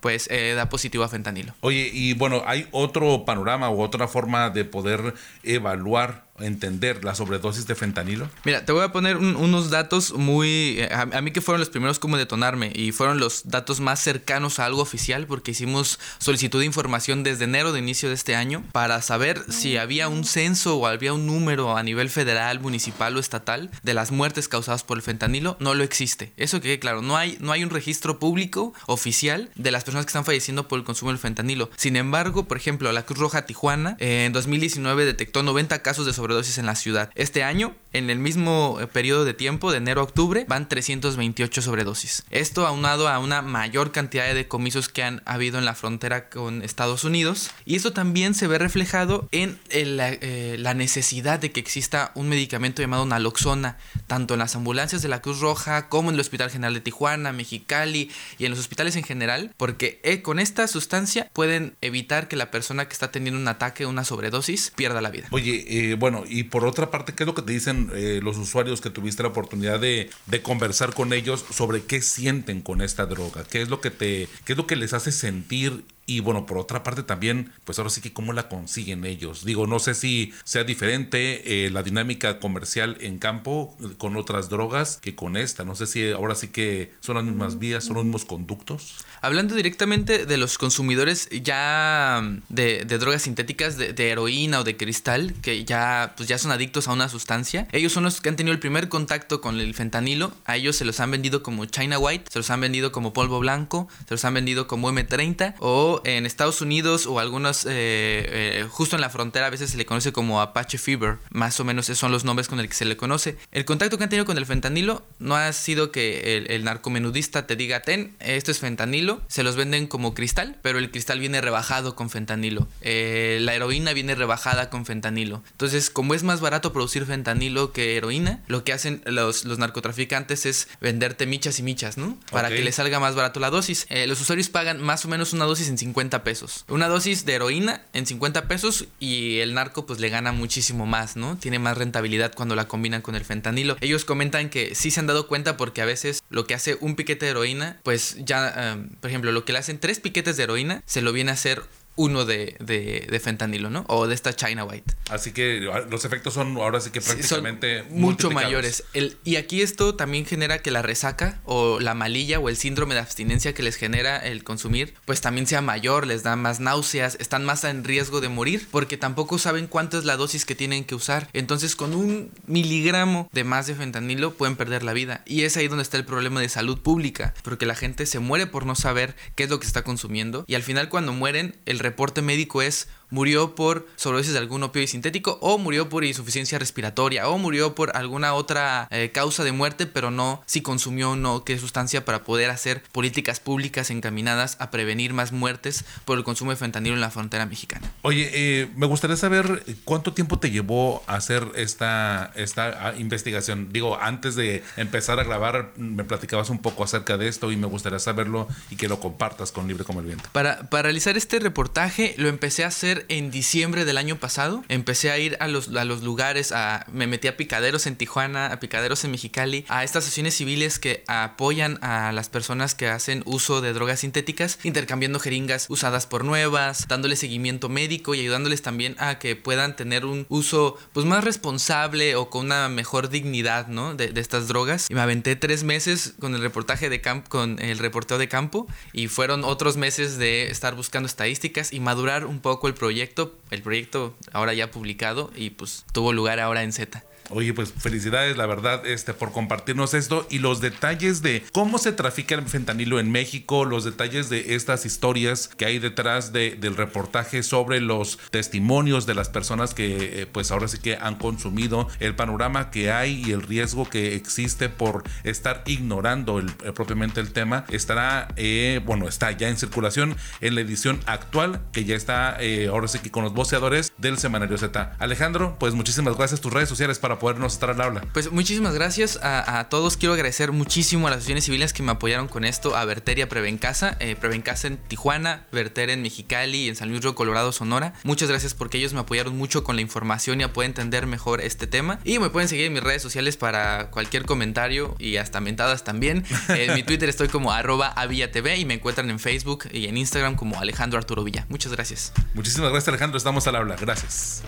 pues 0.00 0.28
da 0.28 0.68
positivo 0.68 1.04
a 1.04 1.08
fentanilo. 1.08 1.54
Oye, 1.60 1.90
y 1.92 2.14
bueno, 2.14 2.42
¿hay 2.46 2.66
otro 2.72 3.24
panorama 3.24 3.70
u 3.70 3.82
otra 3.82 4.08
forma 4.08 4.50
de 4.50 4.64
poder 4.64 5.14
evaluar 5.42 6.25
entender 6.40 7.04
la 7.04 7.14
sobredosis 7.14 7.66
de 7.66 7.74
fentanilo? 7.74 8.28
Mira, 8.44 8.64
te 8.64 8.72
voy 8.72 8.84
a 8.84 8.92
poner 8.92 9.16
unos 9.16 9.70
datos 9.70 10.12
muy... 10.14 10.76
Eh, 10.78 10.88
a, 10.92 11.20
mí 11.20 11.30
que 11.30 11.40
fueron 11.40 11.60
los 11.60 11.70
primeros 11.70 11.98
como 11.98 12.16
detonarme 12.16 12.72
y 12.74 12.92
fueron 12.92 13.18
los 13.18 13.48
datos 13.48 13.80
más 13.80 14.00
cercanos 14.00 14.58
a 14.58 14.66
algo 14.66 14.82
oficial 14.82 15.26
porque 15.26 15.52
hicimos 15.52 15.98
solicitud 16.18 16.60
de 16.60 16.66
información 16.66 17.22
desde 17.22 17.44
enero 17.44 17.72
de 17.72 17.78
inicio 17.78 18.08
de 18.08 18.14
este 18.14 18.36
año 18.36 18.62
para 18.72 19.02
saber 19.02 19.44
si 19.48 19.76
había 19.76 20.08
un 20.08 20.24
censo 20.24 20.76
o 20.76 20.86
había 20.86 21.12
un 21.12 21.26
número 21.26 21.76
a 21.76 21.82
nivel 21.82 22.10
federal, 22.10 22.60
municipal 22.60 23.16
o 23.16 23.20
estatal 23.20 23.70
de 23.82 23.94
las 23.94 24.10
muertes 24.10 24.48
causadas 24.48 24.84
por 24.84 24.98
el 24.98 25.02
fentanilo. 25.02 25.56
No 25.60 25.74
lo 25.74 25.84
existe. 25.84 26.32
Eso 26.36 26.60
que 26.60 26.78
claro, 26.78 27.02
no 27.02 27.16
hay, 27.16 27.36
no 27.40 27.52
hay 27.52 27.64
un 27.64 27.70
registro 27.70 28.18
público 28.18 28.74
oficial 28.86 29.50
de 29.54 29.70
las 29.70 29.84
personas 29.84 30.04
que 30.04 30.10
están 30.10 30.24
falleciendo 30.24 30.68
por 30.68 30.78
el 30.78 30.84
consumo 30.84 31.10
del 31.10 31.18
fentanilo. 31.18 31.70
Sin 31.76 31.96
embargo, 31.96 32.46
por 32.46 32.56
ejemplo, 32.56 32.92
la 32.92 33.04
Cruz 33.04 33.18
Roja 33.18 33.46
Tijuana 33.46 33.96
en 33.98 34.32
2019 34.32 35.04
detectó 35.04 35.42
90 35.42 35.82
casos 35.82 36.06
de 36.06 36.12
sobredosis 36.12 36.25
en 36.26 36.66
la 36.66 36.74
ciudad. 36.74 37.10
Este 37.14 37.44
año, 37.44 37.74
en 37.92 38.10
el 38.10 38.18
mismo 38.18 38.78
eh, 38.80 38.86
periodo 38.88 39.24
de 39.24 39.32
tiempo, 39.32 39.70
de 39.70 39.78
enero 39.78 40.00
a 40.00 40.04
octubre, 40.04 40.44
van 40.48 40.68
328 40.68 41.62
sobredosis. 41.62 42.24
Esto 42.30 42.66
aunado 42.66 43.08
a 43.08 43.20
una 43.20 43.42
mayor 43.42 43.92
cantidad 43.92 44.26
de 44.26 44.34
decomisos 44.34 44.88
que 44.88 45.04
han 45.04 45.22
habido 45.24 45.58
en 45.58 45.64
la 45.64 45.74
frontera 45.74 46.28
con 46.28 46.62
Estados 46.62 47.04
Unidos. 47.04 47.52
Y 47.64 47.76
eso 47.76 47.92
también 47.92 48.34
se 48.34 48.48
ve 48.48 48.58
reflejado 48.58 49.28
en 49.30 49.58
eh, 49.70 50.56
la 50.58 50.74
necesidad 50.74 51.38
de 51.38 51.52
que 51.52 51.60
exista 51.60 52.10
un 52.14 52.28
medicamento 52.28 52.82
llamado 52.82 53.06
naloxona, 53.06 53.78
tanto 54.08 54.34
en 54.34 54.40
las 54.40 54.56
ambulancias 54.56 55.02
de 55.02 55.08
la 55.08 55.22
Cruz 55.22 55.40
Roja 55.40 55.88
como 55.88 56.10
en 56.10 56.14
el 56.14 56.20
Hospital 56.20 56.50
General 56.50 56.74
de 56.74 56.80
Tijuana, 56.80 57.32
Mexicali 57.32 58.10
y 58.36 58.46
en 58.46 58.50
los 58.50 58.58
hospitales 58.58 58.96
en 58.96 59.04
general, 59.04 59.54
porque 59.56 60.00
eh, 60.02 60.22
con 60.22 60.40
esta 60.40 60.66
sustancia 60.66 61.30
pueden 61.32 61.76
evitar 61.82 62.26
que 62.26 62.36
la 62.36 62.50
persona 62.50 62.88
que 62.88 62.94
está 62.94 63.12
teniendo 63.12 63.40
un 63.40 63.48
ataque, 63.48 63.86
una 63.86 64.04
sobredosis, 64.04 64.72
pierda 64.74 65.00
la 65.00 65.10
vida. 65.10 65.28
Oye, 65.30 65.94
bueno, 65.98 66.15
y 66.28 66.44
por 66.44 66.64
otra 66.64 66.90
parte, 66.90 67.14
¿qué 67.14 67.24
es 67.24 67.26
lo 67.26 67.34
que 67.34 67.42
te 67.42 67.52
dicen 67.52 67.90
eh, 67.94 68.20
los 68.22 68.36
usuarios 68.38 68.80
que 68.80 68.90
tuviste 68.90 69.22
la 69.22 69.30
oportunidad 69.30 69.80
de, 69.80 70.10
de, 70.26 70.42
conversar 70.42 70.94
con 70.94 71.12
ellos 71.12 71.44
sobre 71.50 71.84
qué 71.84 72.02
sienten 72.02 72.60
con 72.60 72.82
esta 72.82 73.06
droga? 73.06 73.44
¿Qué 73.44 73.62
es 73.62 73.68
lo 73.68 73.80
que 73.80 73.90
te, 73.90 74.28
qué 74.44 74.52
es 74.52 74.56
lo 74.56 74.66
que 74.66 74.76
les 74.76 74.92
hace 74.92 75.12
sentir 75.12 75.84
y 76.06 76.20
bueno, 76.20 76.46
por 76.46 76.58
otra 76.58 76.84
parte 76.84 77.02
también, 77.02 77.52
pues 77.64 77.78
ahora 77.78 77.90
sí 77.90 78.00
que 78.00 78.12
cómo 78.12 78.32
la 78.32 78.48
consiguen 78.48 79.04
ellos. 79.04 79.44
Digo, 79.44 79.66
no 79.66 79.80
sé 79.80 79.94
si 79.94 80.32
sea 80.44 80.62
diferente 80.62 81.66
eh, 81.66 81.70
la 81.70 81.82
dinámica 81.82 82.38
comercial 82.38 82.96
en 83.00 83.18
campo 83.18 83.76
con 83.98 84.16
otras 84.16 84.48
drogas 84.48 84.98
que 85.02 85.16
con 85.16 85.36
esta. 85.36 85.64
No 85.64 85.74
sé 85.74 85.88
si 85.88 86.12
ahora 86.12 86.36
sí 86.36 86.48
que 86.48 86.92
son 87.00 87.16
las 87.16 87.24
mismas 87.24 87.58
vías, 87.58 87.84
son 87.84 87.96
los 87.96 88.04
mismos 88.04 88.24
conductos. 88.24 89.04
Hablando 89.20 89.56
directamente 89.56 90.26
de 90.26 90.36
los 90.36 90.58
consumidores 90.58 91.28
ya 91.42 92.22
de, 92.48 92.84
drogas 92.84 93.22
sintéticas, 93.22 93.76
de, 93.76 94.08
heroína 94.08 94.60
o 94.60 94.64
de 94.64 94.76
cristal, 94.76 95.34
que 95.42 95.64
ya, 95.64 96.14
pues 96.16 96.28
ya 96.28 96.38
son 96.38 96.52
adictos 96.52 96.86
a 96.86 96.92
una 96.92 97.08
sustancia, 97.08 97.66
ellos 97.72 97.92
son 97.92 98.04
los 98.04 98.20
que 98.20 98.28
han 98.28 98.36
tenido 98.36 98.52
el 98.52 98.60
primer 98.60 98.88
contacto 98.88 99.40
con 99.40 99.58
el 99.58 99.74
fentanilo. 99.74 100.32
A 100.44 100.56
ellos 100.56 100.76
se 100.76 100.84
los 100.84 101.00
han 101.00 101.10
vendido 101.10 101.42
como 101.42 101.64
China 101.64 101.98
White, 101.98 102.26
se 102.30 102.38
los 102.38 102.48
han 102.50 102.60
vendido 102.60 102.92
como 102.92 103.12
polvo 103.12 103.40
blanco, 103.40 103.88
se 104.06 104.14
los 104.14 104.24
han 104.24 104.34
vendido 104.34 104.68
como 104.68 104.92
M30 104.92 105.54
o 105.58 105.95
en 106.04 106.26
Estados 106.26 106.60
Unidos 106.60 107.06
o 107.06 107.20
algunos, 107.20 107.64
eh, 107.64 107.70
eh, 107.70 108.66
justo 108.70 108.96
en 108.96 109.00
la 109.00 109.10
frontera, 109.10 109.46
a 109.46 109.50
veces 109.50 109.70
se 109.70 109.76
le 109.76 109.86
conoce 109.86 110.12
como 110.12 110.40
Apache 110.40 110.78
Fever. 110.78 111.18
Más 111.30 111.58
o 111.60 111.64
menos 111.64 111.86
esos 111.88 111.98
son 111.98 112.12
los 112.12 112.24
nombres 112.24 112.48
con 112.48 112.60
el 112.60 112.68
que 112.68 112.74
se 112.74 112.84
le 112.84 112.96
conoce. 112.96 113.36
El 113.52 113.64
contacto 113.64 113.98
que 113.98 114.04
han 114.04 114.10
tenido 114.10 114.26
con 114.26 114.38
el 114.38 114.46
fentanilo 114.46 115.04
no 115.18 115.36
ha 115.36 115.52
sido 115.52 115.90
que 115.90 116.46
el, 116.48 116.64
narcomenudista 116.64 117.46
te 117.46 117.56
diga, 117.56 117.80
ten, 117.82 118.14
esto 118.20 118.50
es 118.50 118.58
fentanilo. 118.58 119.20
Se 119.28 119.42
los 119.42 119.56
venden 119.56 119.86
como 119.86 120.14
cristal, 120.14 120.58
pero 120.62 120.78
el 120.78 120.90
cristal 120.90 121.20
viene 121.20 121.40
rebajado 121.40 121.94
con 121.96 122.10
fentanilo. 122.10 122.68
Eh, 122.80 123.38
la 123.40 123.54
heroína 123.54 123.92
viene 123.92 124.14
rebajada 124.14 124.70
con 124.70 124.86
fentanilo. 124.86 125.42
Entonces, 125.52 125.90
como 125.90 126.14
es 126.14 126.22
más 126.22 126.40
barato 126.40 126.72
producir 126.72 127.06
fentanilo 127.06 127.72
que 127.72 127.96
heroína, 127.96 128.40
lo 128.48 128.64
que 128.64 128.72
hacen 128.72 129.02
los, 129.06 129.44
narcotraficantes 129.44 130.46
es 130.46 130.68
venderte 130.80 131.26
michas 131.26 131.58
y 131.58 131.62
michas, 131.62 131.96
¿no? 131.96 132.18
Para 132.30 132.48
que 132.48 132.62
les 132.62 132.74
salga 132.74 133.00
más 133.00 133.14
barato 133.14 133.40
la 133.40 133.50
dosis. 133.50 133.86
los 134.06 134.20
usuarios 134.20 134.48
pagan 134.48 134.82
más 134.82 135.04
o 135.04 135.08
menos 135.08 135.32
una 135.32 135.44
dosis 135.44 135.68
en 135.68 135.78
50 135.78 135.85
pesos. 136.24 136.64
Una 136.68 136.88
dosis 136.88 137.24
de 137.24 137.34
heroína 137.34 137.82
en 137.92 138.06
50 138.06 138.48
pesos 138.48 138.86
y 139.00 139.38
el 139.38 139.54
narco 139.54 139.86
pues 139.86 140.00
le 140.00 140.08
gana 140.08 140.32
muchísimo 140.32 140.86
más, 140.86 141.16
¿no? 141.16 141.36
Tiene 141.36 141.58
más 141.58 141.76
rentabilidad 141.76 142.32
cuando 142.34 142.54
la 142.54 142.68
combinan 142.68 143.02
con 143.02 143.14
el 143.14 143.24
fentanilo. 143.24 143.76
Ellos 143.80 144.04
comentan 144.04 144.50
que 144.50 144.74
sí 144.74 144.90
se 144.90 145.00
han 145.00 145.06
dado 145.06 145.26
cuenta 145.26 145.56
porque 145.56 145.82
a 145.82 145.86
veces 145.86 146.22
lo 146.30 146.46
que 146.46 146.54
hace 146.54 146.76
un 146.80 146.96
piquete 146.96 147.26
de 147.26 147.30
heroína, 147.32 147.80
pues 147.82 148.16
ya, 148.20 148.52
eh, 148.56 148.86
por 149.00 149.10
ejemplo, 149.10 149.32
lo 149.32 149.44
que 149.44 149.52
le 149.52 149.58
hacen 149.58 149.78
tres 149.78 150.00
piquetes 150.00 150.36
de 150.36 150.44
heroína, 150.44 150.82
se 150.86 151.02
lo 151.02 151.12
viene 151.12 151.30
a 151.30 151.34
hacer 151.34 151.62
uno 151.96 152.24
de, 152.24 152.56
de, 152.60 153.20
fentanilo, 153.20 153.70
¿no? 153.70 153.84
O 153.88 154.06
de 154.06 154.14
esta 154.14 154.34
China 154.34 154.64
White. 154.64 154.94
Así 155.10 155.32
que 155.32 155.68
ah, 155.72 155.80
los 155.90 156.04
efectos 156.04 156.34
son 156.34 156.56
ahora 156.58 156.80
sí 156.80 156.90
que 156.90 157.00
prácticamente 157.00 157.82
mucho 157.90 158.30
mayores. 158.30 158.84
El, 158.92 159.16
y 159.24 159.36
aquí 159.36 159.62
esto 159.62 159.94
también 159.94 160.26
genera 160.26 160.58
que 160.58 160.70
la 160.70 160.82
resaca 160.82 161.40
o 161.44 161.80
la 161.80 161.94
malilla 161.94 162.38
o 162.38 162.48
el 162.48 162.56
síndrome 162.56 162.94
de 162.94 163.00
abstinencia 163.00 163.54
que 163.54 163.62
les 163.62 163.76
genera 163.76 164.18
el 164.18 164.44
consumir, 164.44 164.94
pues 165.04 165.20
también 165.20 165.46
sea 165.46 165.62
mayor, 165.62 166.06
les 166.06 166.22
da 166.22 166.36
más 166.36 166.60
náuseas, 166.60 167.16
están 167.20 167.44
más 167.44 167.64
en 167.64 167.84
riesgo 167.84 168.20
de 168.20 168.28
morir 168.28 168.68
porque 168.70 168.96
tampoco 168.96 169.38
saben 169.38 169.66
cuánto 169.66 169.98
es 169.98 170.04
la 170.04 170.16
dosis 170.16 170.44
que 170.44 170.54
tienen 170.54 170.84
que 170.84 170.94
usar. 170.94 171.28
Entonces 171.32 171.76
con 171.76 171.94
un 171.94 172.30
miligramo 172.46 173.28
de 173.32 173.44
más 173.44 173.66
de 173.66 173.74
fentanilo 173.74 174.34
pueden 174.34 174.56
perder 174.56 174.82
la 174.82 174.92
vida. 174.92 175.22
Y 175.26 175.42
es 175.42 175.56
ahí 175.56 175.68
donde 175.68 175.82
está 175.82 175.96
el 175.96 176.04
problema 176.04 176.40
de 176.40 176.48
salud 176.48 176.78
pública, 176.78 177.34
porque 177.42 177.66
la 177.66 177.74
gente 177.74 178.06
se 178.06 178.18
muere 178.18 178.46
por 178.46 178.66
no 178.66 178.74
saber 178.74 179.16
qué 179.34 179.44
es 179.44 179.50
lo 179.50 179.58
que 179.58 179.66
está 179.66 179.82
consumiendo 179.82 180.26
y 180.46 180.54
al 180.54 180.62
final 180.62 180.88
cuando 180.88 181.12
mueren 181.12 181.56
el 181.66 181.78
reporte 181.86 182.22
médico 182.22 182.62
es 182.62 182.88
murió 183.10 183.54
por 183.54 183.86
sobredosis 183.96 184.32
de 184.32 184.38
algún 184.38 184.62
opioide 184.62 184.88
sintético 184.88 185.38
o 185.40 185.58
murió 185.58 185.88
por 185.88 186.04
insuficiencia 186.04 186.58
respiratoria 186.58 187.28
o 187.28 187.38
murió 187.38 187.74
por 187.74 187.96
alguna 187.96 188.34
otra 188.34 188.88
eh, 188.90 189.10
causa 189.12 189.44
de 189.44 189.52
muerte, 189.52 189.86
pero 189.86 190.10
no 190.10 190.42
si 190.46 190.60
consumió 190.60 191.12
o 191.12 191.16
no 191.16 191.44
qué 191.44 191.58
sustancia 191.58 192.04
para 192.04 192.24
poder 192.24 192.50
hacer 192.50 192.82
políticas 192.92 193.40
públicas 193.40 193.90
encaminadas 193.90 194.56
a 194.60 194.70
prevenir 194.70 195.12
más 195.12 195.32
muertes 195.32 195.84
por 196.04 196.18
el 196.18 196.24
consumo 196.24 196.50
de 196.50 196.56
fentanilo 196.56 196.94
en 196.94 197.00
la 197.00 197.10
frontera 197.10 197.46
mexicana. 197.46 197.90
Oye, 198.02 198.30
eh, 198.32 198.68
me 198.76 198.86
gustaría 198.86 199.16
saber 199.16 199.64
cuánto 199.84 200.12
tiempo 200.12 200.38
te 200.38 200.50
llevó 200.50 201.02
a 201.06 201.16
hacer 201.16 201.46
esta, 201.54 202.32
esta 202.34 202.88
ah, 202.88 202.94
investigación. 202.98 203.72
Digo, 203.72 203.98
antes 204.00 204.34
de 204.36 204.62
empezar 204.76 205.20
a 205.20 205.24
grabar, 205.24 205.72
me 205.76 206.04
platicabas 206.04 206.50
un 206.50 206.58
poco 206.58 206.84
acerca 206.84 207.16
de 207.16 207.28
esto 207.28 207.52
y 207.52 207.56
me 207.56 207.66
gustaría 207.66 207.98
saberlo 207.98 208.48
y 208.70 208.76
que 208.76 208.88
lo 208.88 209.00
compartas 209.00 209.52
con 209.52 209.68
Libre 209.68 209.84
como 209.84 210.00
el 210.00 210.06
Viento. 210.06 210.28
Para, 210.32 210.68
para 210.70 210.84
realizar 210.84 211.16
este 211.16 211.38
reportaje 211.38 212.14
lo 212.18 212.28
empecé 212.28 212.64
a 212.64 212.68
hacer 212.68 212.95
en 213.08 213.30
diciembre 213.30 213.84
del 213.84 213.98
año 213.98 214.16
pasado. 214.16 214.64
Empecé 214.68 215.10
a 215.10 215.18
ir 215.18 215.36
a 215.40 215.48
los, 215.48 215.68
a 215.68 215.84
los 215.84 216.02
lugares, 216.02 216.52
a, 216.52 216.86
me 216.90 217.06
metí 217.06 217.28
a 217.28 217.36
picaderos 217.36 217.86
en 217.86 217.96
Tijuana, 217.96 218.46
a 218.46 218.60
picaderos 218.60 219.04
en 219.04 219.10
Mexicali, 219.10 219.64
a 219.68 219.84
estas 219.84 220.04
asociaciones 220.04 220.34
civiles 220.34 220.78
que 220.78 221.04
apoyan 221.06 221.78
a 221.82 222.12
las 222.12 222.28
personas 222.28 222.74
que 222.74 222.88
hacen 222.88 223.22
uso 223.26 223.60
de 223.60 223.72
drogas 223.72 224.00
sintéticas, 224.00 224.58
intercambiando 224.62 225.20
jeringas 225.20 225.66
usadas 225.68 226.06
por 226.06 226.24
nuevas, 226.24 226.86
dándole 226.88 227.16
seguimiento 227.16 227.68
médico 227.68 228.14
y 228.14 228.20
ayudándoles 228.20 228.62
también 228.62 228.96
a 228.98 229.18
que 229.18 229.36
puedan 229.36 229.76
tener 229.76 230.06
un 230.06 230.26
uso 230.28 230.78
pues 230.92 231.04
más 231.06 231.24
responsable 231.24 232.16
o 232.16 232.30
con 232.30 232.46
una 232.46 232.68
mejor 232.68 233.08
dignidad, 233.08 233.68
¿no? 233.68 233.94
De, 233.94 234.08
de 234.08 234.20
estas 234.20 234.48
drogas. 234.48 234.86
Y 234.88 234.94
me 234.94 235.00
aventé 235.00 235.36
tres 235.36 235.64
meses 235.64 236.14
con 236.18 236.34
el 236.34 236.40
reportaje 236.40 236.88
de 236.88 237.00
campo, 237.00 237.28
con 237.28 237.60
el 237.60 237.78
reporteo 237.78 238.18
de 238.18 238.28
campo 238.28 238.66
y 238.92 239.08
fueron 239.08 239.44
otros 239.44 239.76
meses 239.76 240.18
de 240.18 240.50
estar 240.50 240.74
buscando 240.74 241.06
estadísticas 241.06 241.72
y 241.72 241.80
madurar 241.80 242.24
un 242.24 242.40
poco 242.40 242.68
el 242.68 242.74
proyecto 242.74 242.85
proyecto, 242.86 243.34
el 243.50 243.62
proyecto 243.62 244.14
ahora 244.32 244.54
ya 244.54 244.70
publicado 244.70 245.32
y 245.34 245.50
pues 245.50 245.84
tuvo 245.92 246.12
lugar 246.12 246.38
ahora 246.38 246.62
en 246.62 246.72
Z. 246.72 247.02
Oye, 247.30 247.52
pues 247.52 247.72
felicidades, 247.72 248.36
la 248.36 248.46
verdad, 248.46 248.86
este, 248.86 249.12
por 249.12 249.32
compartirnos 249.32 249.94
esto 249.94 250.26
y 250.30 250.38
los 250.38 250.60
detalles 250.60 251.22
de 251.22 251.44
cómo 251.52 251.78
se 251.78 251.92
trafica 251.92 252.36
el 252.36 252.42
fentanilo 252.46 253.00
en 253.00 253.10
México, 253.10 253.64
los 253.64 253.84
detalles 253.84 254.28
de 254.28 254.54
estas 254.54 254.86
historias 254.86 255.48
que 255.48 255.66
hay 255.66 255.78
detrás 255.78 256.32
de, 256.32 256.52
del 256.52 256.76
reportaje 256.76 257.42
sobre 257.42 257.80
los 257.80 258.18
testimonios 258.30 259.06
de 259.06 259.14
las 259.14 259.28
personas 259.28 259.74
que, 259.74 260.22
eh, 260.22 260.26
pues 260.26 260.50
ahora 260.50 260.68
sí 260.68 260.78
que 260.78 260.96
han 260.96 261.16
consumido 261.16 261.88
el 261.98 262.14
panorama 262.14 262.70
que 262.70 262.92
hay 262.92 263.24
y 263.26 263.32
el 263.32 263.42
riesgo 263.42 263.88
que 263.88 264.14
existe 264.14 264.68
por 264.68 265.02
estar 265.24 265.64
ignorando 265.66 266.38
el, 266.38 266.50
eh, 266.64 266.72
propiamente 266.72 267.20
el 267.20 267.32
tema, 267.32 267.64
estará, 267.68 268.28
eh, 268.36 268.80
bueno, 268.84 269.08
está 269.08 269.32
ya 269.32 269.48
en 269.48 269.56
circulación 269.56 270.16
en 270.40 270.54
la 270.54 270.60
edición 270.60 271.00
actual 271.06 271.60
que 271.72 271.84
ya 271.84 271.96
está, 271.96 272.38
ahora 272.70 272.88
sí 272.88 272.98
que 273.00 273.10
con 273.10 273.24
los 273.24 273.32
voceadores 273.32 273.92
del 273.98 274.18
Semanario 274.18 274.58
Z. 274.58 274.94
Alejandro, 274.98 275.56
pues 275.58 275.74
muchísimas 275.74 276.16
gracias. 276.16 276.40
Tus 276.40 276.52
redes 276.52 276.68
sociales 276.68 276.98
para 276.98 277.15
podernos 277.18 277.54
estar 277.54 277.70
al 277.70 277.80
habla. 277.80 278.02
Pues 278.12 278.30
muchísimas 278.32 278.74
gracias 278.74 279.18
a, 279.22 279.68
todos. 279.68 279.96
Quiero 279.96 280.14
agradecer 280.14 280.52
muchísimo 280.52 281.06
a 281.06 281.10
las 281.10 281.18
asociaciones 281.18 281.44
civiles 281.44 281.72
que 281.72 281.82
me 281.82 281.92
apoyaron 281.92 282.28
con 282.28 282.44
esto, 282.44 282.76
a 282.76 282.84
Verteria 282.84 283.28
Prevencasa, 283.28 283.96
eh, 284.00 284.16
Prevencasa 284.16 284.68
en 284.68 284.76
Tijuana, 284.76 285.46
Verter 285.52 285.90
en 285.90 286.02
Mexicali, 286.02 286.68
en 286.68 286.76
San 286.76 286.90
Luis 286.90 287.02
Río 287.02 287.14
Colorado, 287.14 287.52
Sonora. 287.52 287.94
Muchas 288.04 288.28
gracias 288.28 288.54
porque 288.54 288.78
ellos 288.78 288.92
me 288.94 289.00
apoyaron 289.00 289.36
mucho 289.36 289.64
con 289.64 289.76
la 289.76 289.82
información 289.82 290.40
y 290.40 290.44
a 290.44 290.52
poder 290.52 290.70
entender 290.70 291.06
mejor 291.06 291.40
este 291.40 291.66
tema. 291.66 291.98
Y 292.04 292.18
me 292.18 292.30
pueden 292.30 292.48
seguir 292.48 292.66
en 292.66 292.72
mis 292.72 292.82
redes 292.82 293.02
sociales 293.02 293.36
para 293.36 293.90
cualquier 293.90 294.24
comentario 294.24 294.94
y 294.98 295.16
hasta 295.16 295.40
mentadas 295.40 295.84
también. 295.84 296.24
En 296.48 296.74
mi 296.74 296.82
Twitter 296.82 297.08
estoy 297.08 297.28
como 297.28 297.52
arroba 297.52 297.94
TV 298.32 298.56
y 298.56 298.64
me 298.64 298.74
encuentran 298.74 299.10
en 299.10 299.18
Facebook 299.18 299.68
y 299.72 299.86
en 299.86 299.96
Instagram 299.96 300.36
como 300.36 300.58
Alejandro 300.58 300.98
Arturo 300.98 301.22
Villa. 301.24 301.46
Muchas 301.48 301.72
gracias. 301.72 302.12
Muchísimas 302.34 302.70
gracias 302.70 302.88
Alejandro, 302.88 303.18
estamos 303.18 303.46
al 303.46 303.56
habla. 303.56 303.76
Gracias. 303.76 304.42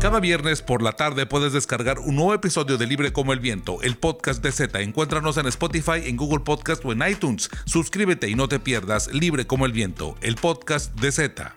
Cada 0.00 0.20
viernes 0.20 0.60
por 0.60 0.82
la 0.82 0.92
tarde 0.92 1.24
puedes 1.24 1.54
descargar 1.54 1.98
un 1.98 2.16
nuevo 2.16 2.34
episodio 2.34 2.76
de 2.76 2.86
Libre 2.86 3.14
como 3.14 3.32
el 3.32 3.40
Viento, 3.40 3.80
el 3.82 3.96
podcast 3.96 4.42
de 4.42 4.52
Z. 4.52 4.80
Encuéntranos 4.82 5.38
en 5.38 5.46
Spotify, 5.46 6.02
en 6.04 6.16
Google 6.16 6.40
Podcast 6.40 6.84
o 6.84 6.92
en 6.92 7.02
iTunes. 7.08 7.48
Suscríbete 7.64 8.28
y 8.28 8.34
no 8.34 8.46
te 8.46 8.60
pierdas 8.60 9.08
Libre 9.08 9.46
como 9.46 9.64
el 9.64 9.72
Viento, 9.72 10.14
el 10.20 10.36
podcast 10.36 10.94
de 11.00 11.10
Z. 11.12 11.54